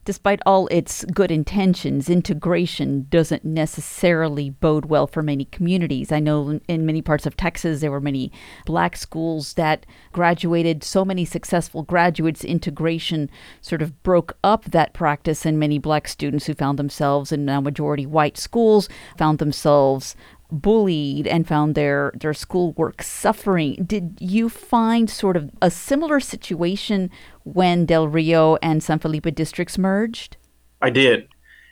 despite 0.05 0.41
all 0.45 0.67
its 0.67 1.05
good 1.05 1.31
intentions, 1.31 2.09
integration 2.09 3.07
doesn't 3.09 3.45
necessarily 3.45 4.49
bode 4.49 4.85
well 4.85 5.07
for 5.07 5.23
many 5.23 5.45
communities. 5.45 6.11
I 6.11 6.19
know 6.19 6.59
in 6.67 6.85
many 6.85 7.01
parts 7.01 7.25
of 7.25 7.37
Texas 7.37 7.81
there 7.81 7.91
were 7.91 8.01
many 8.01 8.31
black 8.65 8.97
schools 8.97 9.53
that 9.53 9.85
graduated 10.11 10.83
so 10.83 11.05
many 11.05 11.25
successful 11.25 11.83
graduates. 11.83 12.43
Integration 12.43 13.29
sort 13.61 13.81
of 13.81 14.01
broke 14.03 14.37
up 14.43 14.65
that 14.65 14.93
practice, 14.93 15.45
and 15.45 15.59
many 15.59 15.79
black 15.79 16.07
students 16.07 16.45
who 16.45 16.53
found 16.53 16.77
themselves 16.79 17.31
in 17.31 17.45
now 17.45 17.61
majority 17.61 18.05
white 18.05 18.37
schools 18.37 18.89
found 19.17 19.39
themselves 19.39 20.15
bullied 20.53 21.25
and 21.27 21.47
found 21.47 21.75
their 21.75 22.13
their 22.15 22.33
schoolwork 22.33 23.01
suffering. 23.01 23.83
Did 23.85 24.17
you 24.21 24.47
find 24.47 25.09
sort 25.09 25.35
of 25.35 25.49
a 25.61 25.71
similar 25.71 26.19
situation 26.19 27.09
when 27.43 27.85
Del 27.85 28.07
Rio 28.07 28.57
and 28.61 28.81
San 28.81 28.99
Felipe 28.99 29.33
districts 29.35 29.77
merged? 29.77 30.37
I 30.81 30.89
did. 30.89 31.27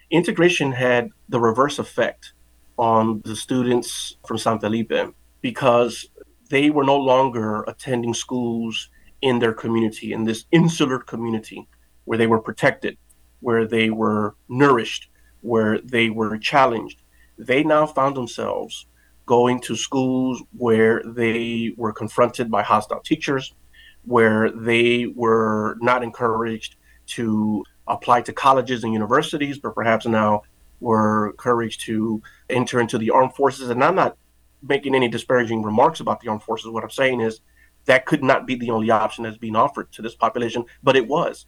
Integration 0.10 0.74
had 0.74 1.10
the 1.30 1.40
reverse 1.40 1.80
effect 1.80 2.34
on 2.78 3.22
the 3.24 3.36
students 3.36 4.18
from 4.28 4.38
San 4.38 4.60
Felipe 4.60 5.14
because 5.42 6.08
they 6.50 6.70
were 6.70 6.84
no 6.84 6.98
longer 6.98 7.64
attending 7.64 8.14
schools 8.14 8.90
in 9.22 9.40
their 9.40 9.54
community, 9.54 10.12
in 10.12 10.24
this 10.24 10.46
insular 10.52 11.00
community 11.00 11.68
where 12.06 12.18
they 12.18 12.28
were 12.28 12.42
protected, 12.42 12.98
where 13.40 13.68
they 13.68 13.90
were 13.90 14.36
nourished, 14.50 15.08
where 15.42 15.80
they 15.80 16.10
were 16.10 16.38
challenged 16.38 17.02
they 17.42 17.64
now 17.64 17.86
found 17.86 18.16
themselves 18.16 18.86
going 19.26 19.60
to 19.62 19.76
schools 19.76 20.44
where 20.58 21.02
they 21.06 21.74
were 21.78 21.94
confronted 21.94 22.52
by 22.52 22.62
hostile 22.62 23.00
teachers, 23.00 23.54
where 24.04 24.52
they 24.52 25.08
were 25.08 25.78
not 25.82 26.04
encouraged 26.04 26.76
to 27.08 27.64
apply 27.88 28.22
to 28.22 28.34
colleges 28.34 28.84
and 28.84 28.94
universities, 28.94 29.58
but 29.58 29.74
perhaps 29.74 30.06
now 30.06 30.42
were 30.80 31.32
encouraged 31.32 31.82
to 31.82 32.22
enter 32.50 32.80
into 32.80 32.98
the 32.98 33.10
armed 33.10 33.34
forces. 33.36 33.70
And 33.70 33.84
I'm 33.84 33.96
not 33.96 34.18
making 34.62 34.96
any 34.96 35.08
disparaging 35.08 35.64
remarks 35.64 36.00
about 36.00 36.22
the 36.22 36.30
armed 36.30 36.44
forces. 36.44 36.70
What 36.70 36.84
I'm 36.84 36.90
saying 36.90 37.22
is 37.22 37.42
that 37.86 38.06
could 38.06 38.24
not 38.24 38.46
be 38.46 38.56
the 38.56 38.70
only 38.70 38.92
option 38.92 39.24
that's 39.24 39.38
being 39.38 39.56
offered 39.56 39.92
to 39.94 40.02
this 40.02 40.16
population, 40.16 40.66
but 40.84 40.96
it 40.96 41.08
was. 41.08 41.48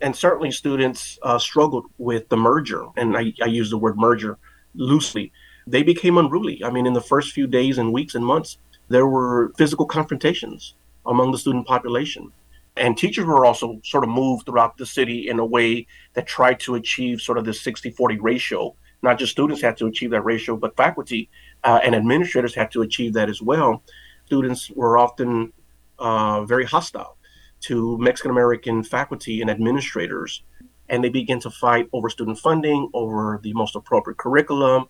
And 0.00 0.16
certainly 0.16 0.50
students 0.50 1.18
uh, 1.22 1.38
struggled 1.38 1.86
with 1.98 2.28
the 2.28 2.36
merger. 2.36 2.86
And 2.96 3.16
I, 3.16 3.32
I 3.42 3.46
use 3.46 3.70
the 3.70 3.78
word 3.78 3.98
merger 3.98 4.38
loosely, 4.76 5.32
they 5.66 5.82
became 5.82 6.18
unruly. 6.18 6.62
I 6.64 6.70
mean, 6.70 6.86
in 6.86 6.92
the 6.92 7.00
first 7.00 7.32
few 7.32 7.46
days 7.46 7.78
and 7.78 7.92
weeks 7.92 8.14
and 8.14 8.24
months, 8.24 8.58
there 8.88 9.06
were 9.06 9.52
physical 9.56 9.86
confrontations 9.86 10.74
among 11.04 11.32
the 11.32 11.38
student 11.38 11.66
population. 11.66 12.32
And 12.76 12.96
teachers 12.96 13.24
were 13.24 13.44
also 13.44 13.80
sort 13.84 14.04
of 14.04 14.10
moved 14.10 14.46
throughout 14.46 14.76
the 14.76 14.86
city 14.86 15.28
in 15.28 15.38
a 15.38 15.46
way 15.46 15.86
that 16.12 16.26
tried 16.26 16.60
to 16.60 16.74
achieve 16.74 17.20
sort 17.20 17.38
of 17.38 17.44
this 17.44 17.60
60 17.62 17.90
40 17.90 18.18
ratio. 18.18 18.74
Not 19.02 19.18
just 19.18 19.32
students 19.32 19.62
had 19.62 19.76
to 19.78 19.86
achieve 19.86 20.10
that 20.10 20.22
ratio, 20.22 20.56
but 20.56 20.76
faculty 20.76 21.30
uh, 21.64 21.80
and 21.82 21.94
administrators 21.94 22.54
had 22.54 22.70
to 22.72 22.82
achieve 22.82 23.14
that 23.14 23.28
as 23.28 23.40
well. 23.40 23.82
Students 24.26 24.70
were 24.70 24.98
often 24.98 25.52
uh, 25.98 26.44
very 26.44 26.64
hostile 26.64 27.16
to 27.60 27.96
Mexican 27.98 28.30
American 28.30 28.82
faculty 28.82 29.40
and 29.40 29.50
administrators 29.50 30.42
and 30.88 31.02
they 31.02 31.08
begin 31.08 31.40
to 31.40 31.50
fight 31.50 31.88
over 31.92 32.08
student 32.08 32.38
funding, 32.38 32.90
over 32.94 33.40
the 33.42 33.52
most 33.52 33.76
appropriate 33.76 34.18
curriculum, 34.18 34.86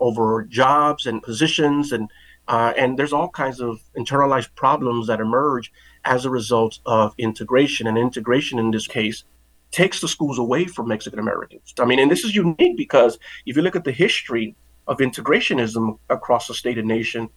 over 0.00 0.44
jobs 0.44 1.06
and 1.06 1.22
positions, 1.22 1.92
and 1.92 2.10
uh, 2.48 2.72
and 2.76 2.96
there's 2.96 3.12
all 3.12 3.28
kinds 3.28 3.60
of 3.60 3.80
internalized 3.96 4.54
problems 4.54 5.08
that 5.08 5.20
emerge 5.20 5.72
as 6.04 6.24
a 6.24 6.30
result 6.30 6.78
of 6.86 7.12
integration. 7.18 7.88
And 7.88 7.98
integration, 7.98 8.58
in 8.58 8.70
this 8.70 8.86
case, 8.86 9.24
takes 9.72 10.00
the 10.00 10.08
schools 10.08 10.38
away 10.38 10.66
from 10.66 10.88
Mexican 10.88 11.18
Americans. 11.18 11.74
I 11.80 11.84
mean, 11.84 11.98
and 11.98 12.10
this 12.10 12.24
is 12.24 12.34
unique 12.34 12.76
because 12.76 13.18
if 13.46 13.56
you 13.56 13.62
look 13.62 13.74
at 13.74 13.84
the 13.84 13.92
history 13.92 14.54
of 14.86 14.98
integrationism 14.98 15.98
across 16.08 16.46
the 16.46 16.54
state 16.54 16.78
and 16.78 16.86
nation, 16.86 17.28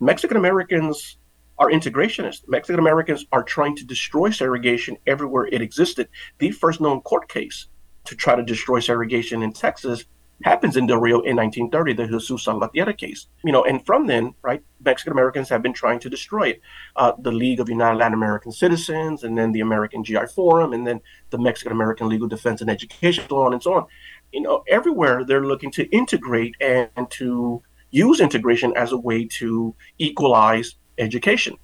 Mexican 0.00 0.36
Americans 0.36 1.16
are 1.58 1.70
integrationists. 1.70 2.42
Mexican 2.48 2.78
Americans 2.78 3.26
are 3.32 3.42
trying 3.42 3.76
to 3.76 3.84
destroy 3.84 4.30
segregation 4.30 4.96
everywhere 5.06 5.46
it 5.46 5.60
existed. 5.60 6.08
The 6.38 6.50
first 6.50 6.80
known 6.80 7.00
court 7.00 7.28
case 7.28 7.66
to 8.04 8.16
try 8.16 8.36
to 8.36 8.42
destroy 8.42 8.80
segregation 8.80 9.42
in 9.42 9.52
Texas 9.52 10.04
happens 10.44 10.76
in 10.76 10.86
Del 10.86 10.98
Rio 10.98 11.20
in 11.22 11.36
1930, 11.36 11.94
the 11.94 12.06
Jesus 12.06 12.44
Salvatierra 12.44 12.94
case. 12.94 13.26
You 13.44 13.52
know, 13.52 13.64
and 13.64 13.84
from 13.84 14.06
then, 14.06 14.34
right, 14.42 14.62
Mexican 14.84 15.12
Americans 15.12 15.48
have 15.48 15.62
been 15.62 15.72
trying 15.72 15.98
to 16.00 16.08
destroy 16.08 16.50
it. 16.50 16.60
Uh, 16.96 17.12
the 17.18 17.32
League 17.32 17.60
of 17.60 17.68
United 17.68 17.98
Latin 17.98 18.14
American 18.14 18.52
Citizens, 18.52 19.24
and 19.24 19.36
then 19.36 19.52
the 19.52 19.60
American 19.60 20.04
GI 20.04 20.26
Forum, 20.34 20.72
and 20.72 20.86
then 20.86 21.00
the 21.30 21.38
Mexican 21.38 21.72
American 21.72 22.08
Legal 22.08 22.28
Defense 22.28 22.60
and 22.60 22.70
Education, 22.70 23.24
so 23.28 23.38
on 23.38 23.52
and 23.52 23.62
so 23.62 23.74
on. 23.74 23.86
You 24.32 24.42
know, 24.42 24.62
everywhere 24.68 25.24
they're 25.24 25.44
looking 25.44 25.72
to 25.72 25.84
integrate 25.88 26.54
and, 26.60 26.88
and 26.96 27.10
to 27.12 27.62
use 27.90 28.20
integration 28.20 28.72
as 28.76 28.92
a 28.92 28.98
way 28.98 29.24
to 29.24 29.74
equalize 29.98 30.74
education. 30.98 31.56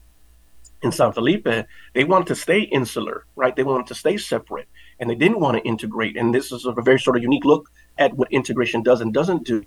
In 0.82 0.92
San 0.92 1.12
Felipe, 1.12 1.48
they 1.94 2.04
wanted 2.04 2.26
to 2.26 2.34
stay 2.34 2.60
insular, 2.60 3.24
right? 3.36 3.56
They 3.56 3.62
wanted 3.62 3.86
to 3.86 3.94
stay 3.94 4.16
separate, 4.18 4.68
and 5.00 5.08
they 5.08 5.14
didn't 5.14 5.40
want 5.40 5.56
to 5.56 5.62
integrate. 5.62 6.16
And 6.16 6.34
this 6.34 6.52
is 6.52 6.66
a 6.66 6.72
very 6.72 7.00
sort 7.00 7.16
of 7.16 7.22
unique 7.22 7.44
look 7.44 7.70
at 7.96 8.14
what 8.14 8.30
integration 8.30 8.82
does 8.82 9.00
and 9.00 9.14
doesn't 9.14 9.44
do 9.44 9.64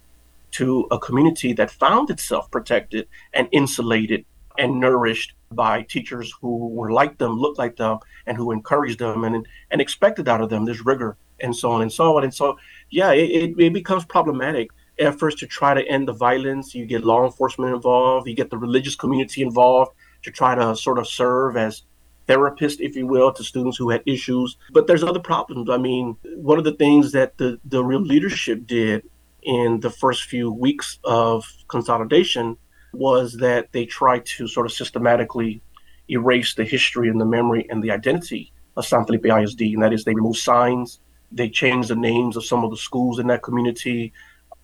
to 0.51 0.88
a 0.91 0.99
community 0.99 1.53
that 1.53 1.71
found 1.71 2.10
itself 2.10 2.49
protected 2.51 3.08
and 3.34 3.47
insulated 3.51 4.25
and 4.58 4.80
nourished 4.80 5.34
by 5.51 5.82
teachers 5.84 6.34
who 6.41 6.67
were 6.69 6.91
like 6.91 7.17
them, 7.17 7.39
looked 7.39 7.58
like 7.58 7.77
them, 7.77 7.99
and 8.25 8.38
who 8.38 8.51
encouraged 8.51 8.99
them 8.99 9.23
and 9.23 9.47
and 9.71 9.82
expected 9.82 10.27
out 10.27 10.41
of 10.41 10.49
them 10.49 10.65
this 10.65 10.86
rigor 10.86 11.17
and 11.39 11.56
so 11.56 11.71
on 11.71 11.82
and 11.82 11.91
so 11.91 12.17
on. 12.17 12.23
And 12.23 12.34
so, 12.34 12.58
yeah, 12.89 13.12
it, 13.12 13.53
it 13.58 13.73
becomes 13.73 14.06
problematic 14.06 14.69
efforts 14.99 15.36
to 15.38 15.47
try 15.47 15.73
to 15.73 15.88
end 15.88 16.07
the 16.07 16.13
violence. 16.13 16.73
You 16.75 16.86
get 16.86 17.03
law 17.03 17.25
enforcement 17.25 17.73
involved, 17.73 18.27
you 18.27 18.36
get 18.36 18.49
the 18.49 18.57
religious 18.57 18.95
community 18.95 19.41
involved 19.41 19.91
to 20.23 20.31
try 20.31 20.55
to 20.55 20.75
sort 20.75 20.99
of 20.99 21.07
serve 21.07 21.57
as 21.57 21.83
therapist, 22.27 22.81
if 22.81 22.95
you 22.95 23.07
will, 23.07 23.31
to 23.31 23.43
students 23.43 23.77
who 23.77 23.89
had 23.89 24.03
issues. 24.05 24.57
But 24.71 24.88
there's 24.88 25.03
other 25.03 25.19
problems. 25.19 25.69
I 25.69 25.77
mean, 25.77 26.17
one 26.36 26.57
of 26.57 26.65
the 26.65 26.73
things 26.73 27.12
that 27.13 27.38
the, 27.38 27.60
Del 27.67 27.83
Rio 27.83 27.99
leadership 27.99 28.67
did 28.67 29.03
in 29.43 29.79
the 29.79 29.89
first 29.89 30.23
few 30.23 30.51
weeks 30.51 30.99
of 31.03 31.45
consolidation 31.69 32.57
was 32.93 33.38
that 33.38 33.71
they 33.71 33.86
tried 33.86 34.25
to 34.25 34.47
sort 34.47 34.65
of 34.65 34.73
systematically 34.73 35.62
erase 36.10 36.55
the 36.55 36.65
history 36.65 37.10
and 37.10 37.19
the 37.19 37.25
memory 37.25 37.65
and 37.69 37.83
the 37.83 37.91
identity 37.91 38.51
of 38.75 38.86
San 38.86 39.05
Felipe 39.05 39.25
ISD. 39.25 39.62
And 39.62 39.83
that 39.83 39.93
is, 39.93 40.03
they 40.03 40.13
removed 40.13 40.39
signs, 40.39 40.99
they 41.31 41.49
changed 41.49 41.89
the 41.89 41.95
names 41.95 42.38
of 42.38 42.45
some 42.45 42.63
of 42.63 42.71
the 42.71 42.77
schools 42.77 43.19
in 43.19 43.27
that 43.27 43.43
community, 43.43 44.13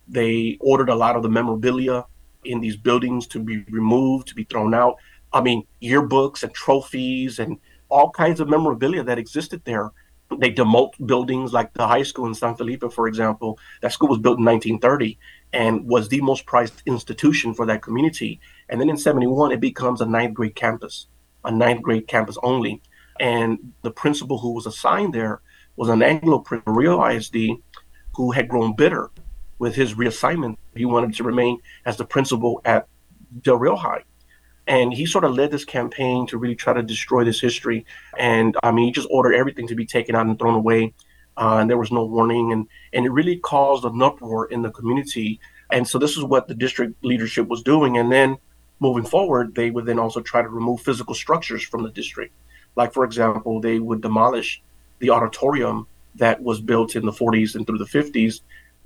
they 0.08 0.58
ordered 0.60 0.88
a 0.88 0.94
lot 0.94 1.16
of 1.16 1.22
the 1.22 1.28
memorabilia 1.28 2.04
in 2.44 2.60
these 2.60 2.76
buildings 2.76 3.26
to 3.28 3.38
be 3.40 3.64
removed, 3.70 4.28
to 4.28 4.34
be 4.34 4.44
thrown 4.44 4.74
out. 4.74 4.96
I 5.32 5.40
mean, 5.40 5.66
yearbooks 5.82 6.42
and 6.42 6.54
trophies 6.54 7.38
and 7.38 7.58
all 7.88 8.10
kinds 8.10 8.40
of 8.40 8.48
memorabilia 8.48 9.02
that 9.04 9.18
existed 9.18 9.62
there. 9.64 9.90
They 10.38 10.52
demote 10.52 10.92
buildings 11.06 11.52
like 11.52 11.72
the 11.74 11.86
high 11.86 12.02
school 12.02 12.26
in 12.26 12.34
San 12.34 12.56
Felipe, 12.56 12.84
for 12.92 13.06
example. 13.08 13.58
That 13.82 13.92
school 13.92 14.08
was 14.08 14.18
built 14.18 14.38
in 14.38 14.44
1930 14.44 15.18
and 15.52 15.86
was 15.86 16.08
the 16.08 16.20
most 16.20 16.46
prized 16.46 16.82
institution 16.86 17.54
for 17.54 17.66
that 17.66 17.82
community. 17.82 18.40
And 18.68 18.80
then 18.80 18.88
in 18.88 18.96
71, 18.96 19.52
it 19.52 19.60
becomes 19.60 20.00
a 20.00 20.06
ninth 20.06 20.34
grade 20.34 20.54
campus, 20.54 21.06
a 21.44 21.50
ninth 21.50 21.82
grade 21.82 22.08
campus 22.08 22.36
only. 22.42 22.82
And 23.20 23.72
the 23.82 23.90
principal 23.90 24.38
who 24.38 24.52
was 24.52 24.66
assigned 24.66 25.14
there 25.14 25.40
was 25.76 25.88
an 25.88 26.02
Anglo 26.02 26.44
Rio 26.66 27.04
ISD 27.04 27.36
who 28.14 28.32
had 28.32 28.48
grown 28.48 28.74
bitter 28.74 29.10
with 29.64 29.74
his 29.74 29.94
reassignment. 29.94 30.58
He 30.76 30.84
wanted 30.84 31.14
to 31.14 31.24
remain 31.24 31.58
as 31.86 31.96
the 31.96 32.04
principal 32.04 32.60
at 32.66 32.86
Del 33.40 33.56
Rio 33.56 33.76
High. 33.76 34.04
And 34.66 34.92
he 34.92 35.06
sort 35.06 35.24
of 35.24 35.32
led 35.32 35.50
this 35.50 35.64
campaign 35.64 36.26
to 36.26 36.36
really 36.36 36.54
try 36.54 36.74
to 36.74 36.82
destroy 36.82 37.24
this 37.24 37.40
history. 37.40 37.86
And 38.18 38.54
I 38.62 38.72
mean, 38.72 38.84
he 38.84 38.92
just 38.92 39.08
ordered 39.10 39.34
everything 39.34 39.66
to 39.68 39.74
be 39.74 39.86
taken 39.86 40.14
out 40.14 40.26
and 40.26 40.38
thrown 40.38 40.54
away. 40.54 40.92
Uh, 41.38 41.56
and 41.60 41.70
there 41.70 41.78
was 41.78 41.90
no 41.90 42.04
warning. 42.04 42.52
And, 42.52 42.68
and 42.92 43.06
it 43.06 43.10
really 43.10 43.38
caused 43.38 43.86
an 43.86 44.02
uproar 44.02 44.44
in 44.46 44.60
the 44.60 44.70
community. 44.70 45.40
And 45.70 45.88
so 45.88 45.98
this 45.98 46.18
is 46.18 46.24
what 46.24 46.46
the 46.46 46.54
district 46.54 47.02
leadership 47.02 47.48
was 47.48 47.62
doing. 47.62 47.96
And 47.96 48.12
then 48.12 48.36
moving 48.80 49.04
forward, 49.04 49.54
they 49.54 49.70
would 49.70 49.86
then 49.86 49.98
also 49.98 50.20
try 50.20 50.42
to 50.42 50.48
remove 50.48 50.82
physical 50.82 51.14
structures 51.14 51.62
from 51.62 51.84
the 51.84 51.90
district. 51.90 52.34
Like, 52.76 52.92
for 52.92 53.04
example, 53.04 53.62
they 53.62 53.78
would 53.78 54.02
demolish 54.02 54.62
the 54.98 55.08
auditorium 55.08 55.86
that 56.16 56.42
was 56.42 56.60
built 56.60 56.96
in 56.96 57.06
the 57.06 57.12
40s 57.12 57.54
and 57.54 57.66
through 57.66 57.78
the 57.78 57.84
50s 57.86 58.40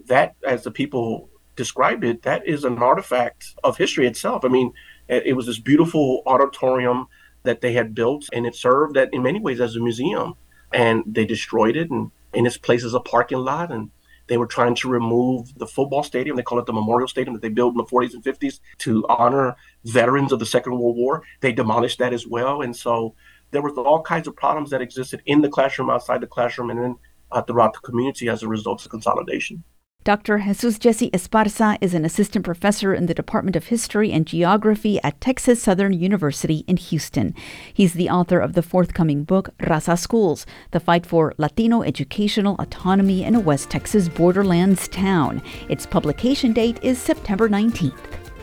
that, 0.09 0.35
as 0.47 0.65
the 0.65 0.71
people 0.71 1.31
described 1.57 2.05
it, 2.05 2.23
that 2.23 2.47
is 2.47 2.65
an 2.65 2.79
artifact 2.79 3.55
of 3.65 3.77
history 3.77 4.07
itself. 4.07 4.45
I 4.45 4.49
mean, 4.49 4.73
it 5.09 5.37
was 5.37 5.47
this 5.47 5.59
beautiful 5.59 6.23
auditorium 6.27 7.07
that 7.45 7.61
they 7.61 7.73
had 7.73 7.95
built, 7.95 8.29
and 8.33 8.47
it 8.47 8.55
served 8.55 8.95
that 8.95 9.09
in 9.13 9.23
many 9.23 9.41
ways 9.41 9.61
as 9.61 9.75
a 9.75 9.81
museum. 9.81 10.35
And 10.73 11.03
they 11.07 11.25
destroyed 11.25 11.77
it, 11.77 11.91
and 11.91 12.11
in 12.35 12.47
its 12.47 12.59
place 12.59 12.85
is 12.85 12.95
a 12.95 13.01
parking 13.01 13.39
lot, 13.39 13.73
and 13.73 13.91
they 14.29 14.37
were 14.37 14.47
trying 14.47 14.75
to 14.77 14.89
remove 14.89 15.59
the 15.59 15.67
football 15.67 16.03
stadium. 16.03 16.37
They 16.37 16.43
call 16.43 16.59
it 16.59 16.67
the 16.67 16.75
Memorial 16.75 17.09
Stadium 17.09 17.35
that 17.35 17.41
they 17.41 17.49
built 17.49 17.73
in 17.73 17.79
the 17.79 17.85
40s 17.85 18.13
and 18.13 18.23
50s 18.23 18.61
to 18.79 19.07
honor 19.09 19.57
veterans 19.85 20.33
of 20.33 20.39
the 20.39 20.47
Second 20.47 20.79
World 20.79 20.97
War. 20.97 21.23
They 21.41 21.53
demolished 21.53 21.99
that 22.01 22.13
as 22.13 22.27
well, 22.27 22.61
and 22.61 22.77
so 22.77 23.15
there 23.51 23.63
was 23.63 23.73
all 23.79 24.03
kinds 24.03 24.29
of 24.29 24.37
problems 24.37 24.71
that 24.71 24.83
existed 24.83 25.23
in 25.25 25.41
the 25.41 25.49
classroom, 25.49 25.89
outside 25.89 26.21
the 26.21 26.27
classroom, 26.27 26.69
and 26.69 26.79
then 26.79 26.97
uh, 27.33 27.43
throughout 27.43 27.73
the 27.73 27.81
community 27.81 28.29
as 28.29 28.43
a 28.43 28.49
result 28.49 28.85
of 28.85 28.91
consolidation. 28.91 29.65
Dr. 30.09 30.39
Jesus 30.39 30.79
Jesse 30.79 31.11
Esparza 31.11 31.77
is 31.83 31.93
an 31.93 32.07
assistant 32.07 32.43
professor 32.43 32.95
in 32.95 33.05
the 33.05 33.13
Department 33.13 33.57
of 33.57 33.67
History 33.67 34.11
and 34.11 34.27
Geography 34.27 34.99
at 35.03 35.21
Texas 35.21 35.63
Southern 35.63 35.93
University 35.93 36.65
in 36.67 36.79
Houston. 36.79 37.35
He's 37.75 37.93
the 37.93 38.09
author 38.09 38.41
of 38.41 38.55
the 38.55 38.63
forthcoming 38.63 39.25
book, 39.25 39.51
Raza 39.59 39.99
Schools 39.99 40.47
The 40.71 40.81
Fight 40.81 41.05
for 41.05 41.35
Latino 41.37 41.83
Educational 41.83 42.57
Autonomy 42.59 43.23
in 43.23 43.35
a 43.35 43.41
West 43.41 43.69
Texas 43.69 44.09
Borderlands 44.09 44.89
Town. 44.89 45.43
Its 45.69 45.85
publication 45.85 46.55
date 46.55 46.79
is 46.83 46.99
September 46.99 47.47
19th. 47.47 48.38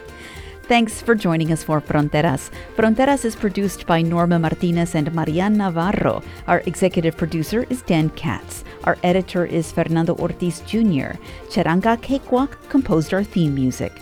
Thanks 0.67 0.99
for 0.99 1.13
joining 1.13 1.51
us 1.51 1.63
for 1.63 1.79
Fronteras. 1.79 2.49
Fronteras 2.75 3.23
is 3.23 3.35
produced 3.35 3.85
by 3.85 4.01
Norma 4.01 4.39
Martinez 4.39 4.95
and 4.95 5.13
Marian 5.13 5.57
Navarro. 5.57 6.23
Our 6.47 6.63
executive 6.65 7.15
producer 7.15 7.67
is 7.69 7.83
Dan 7.83 8.09
Katz. 8.09 8.63
Our 8.83 8.97
editor 9.03 9.45
is 9.45 9.71
Fernando 9.71 10.15
Ortiz 10.15 10.61
Jr. 10.61 11.21
Charanga 11.51 12.01
Cakewalk 12.01 12.57
composed 12.69 13.13
our 13.13 13.23
theme 13.23 13.53
music. 13.53 13.93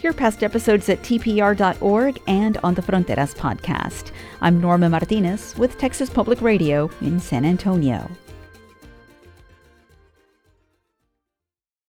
Hear 0.00 0.12
past 0.12 0.42
episodes 0.42 0.90
at 0.90 1.00
tpr.org 1.00 2.20
and 2.26 2.58
on 2.58 2.74
the 2.74 2.82
Fronteras 2.82 3.34
podcast. 3.34 4.12
I'm 4.42 4.60
Norma 4.60 4.90
Martinez 4.90 5.56
with 5.56 5.78
Texas 5.78 6.10
Public 6.10 6.42
Radio 6.42 6.90
in 7.00 7.18
San 7.18 7.46
Antonio. 7.46 8.10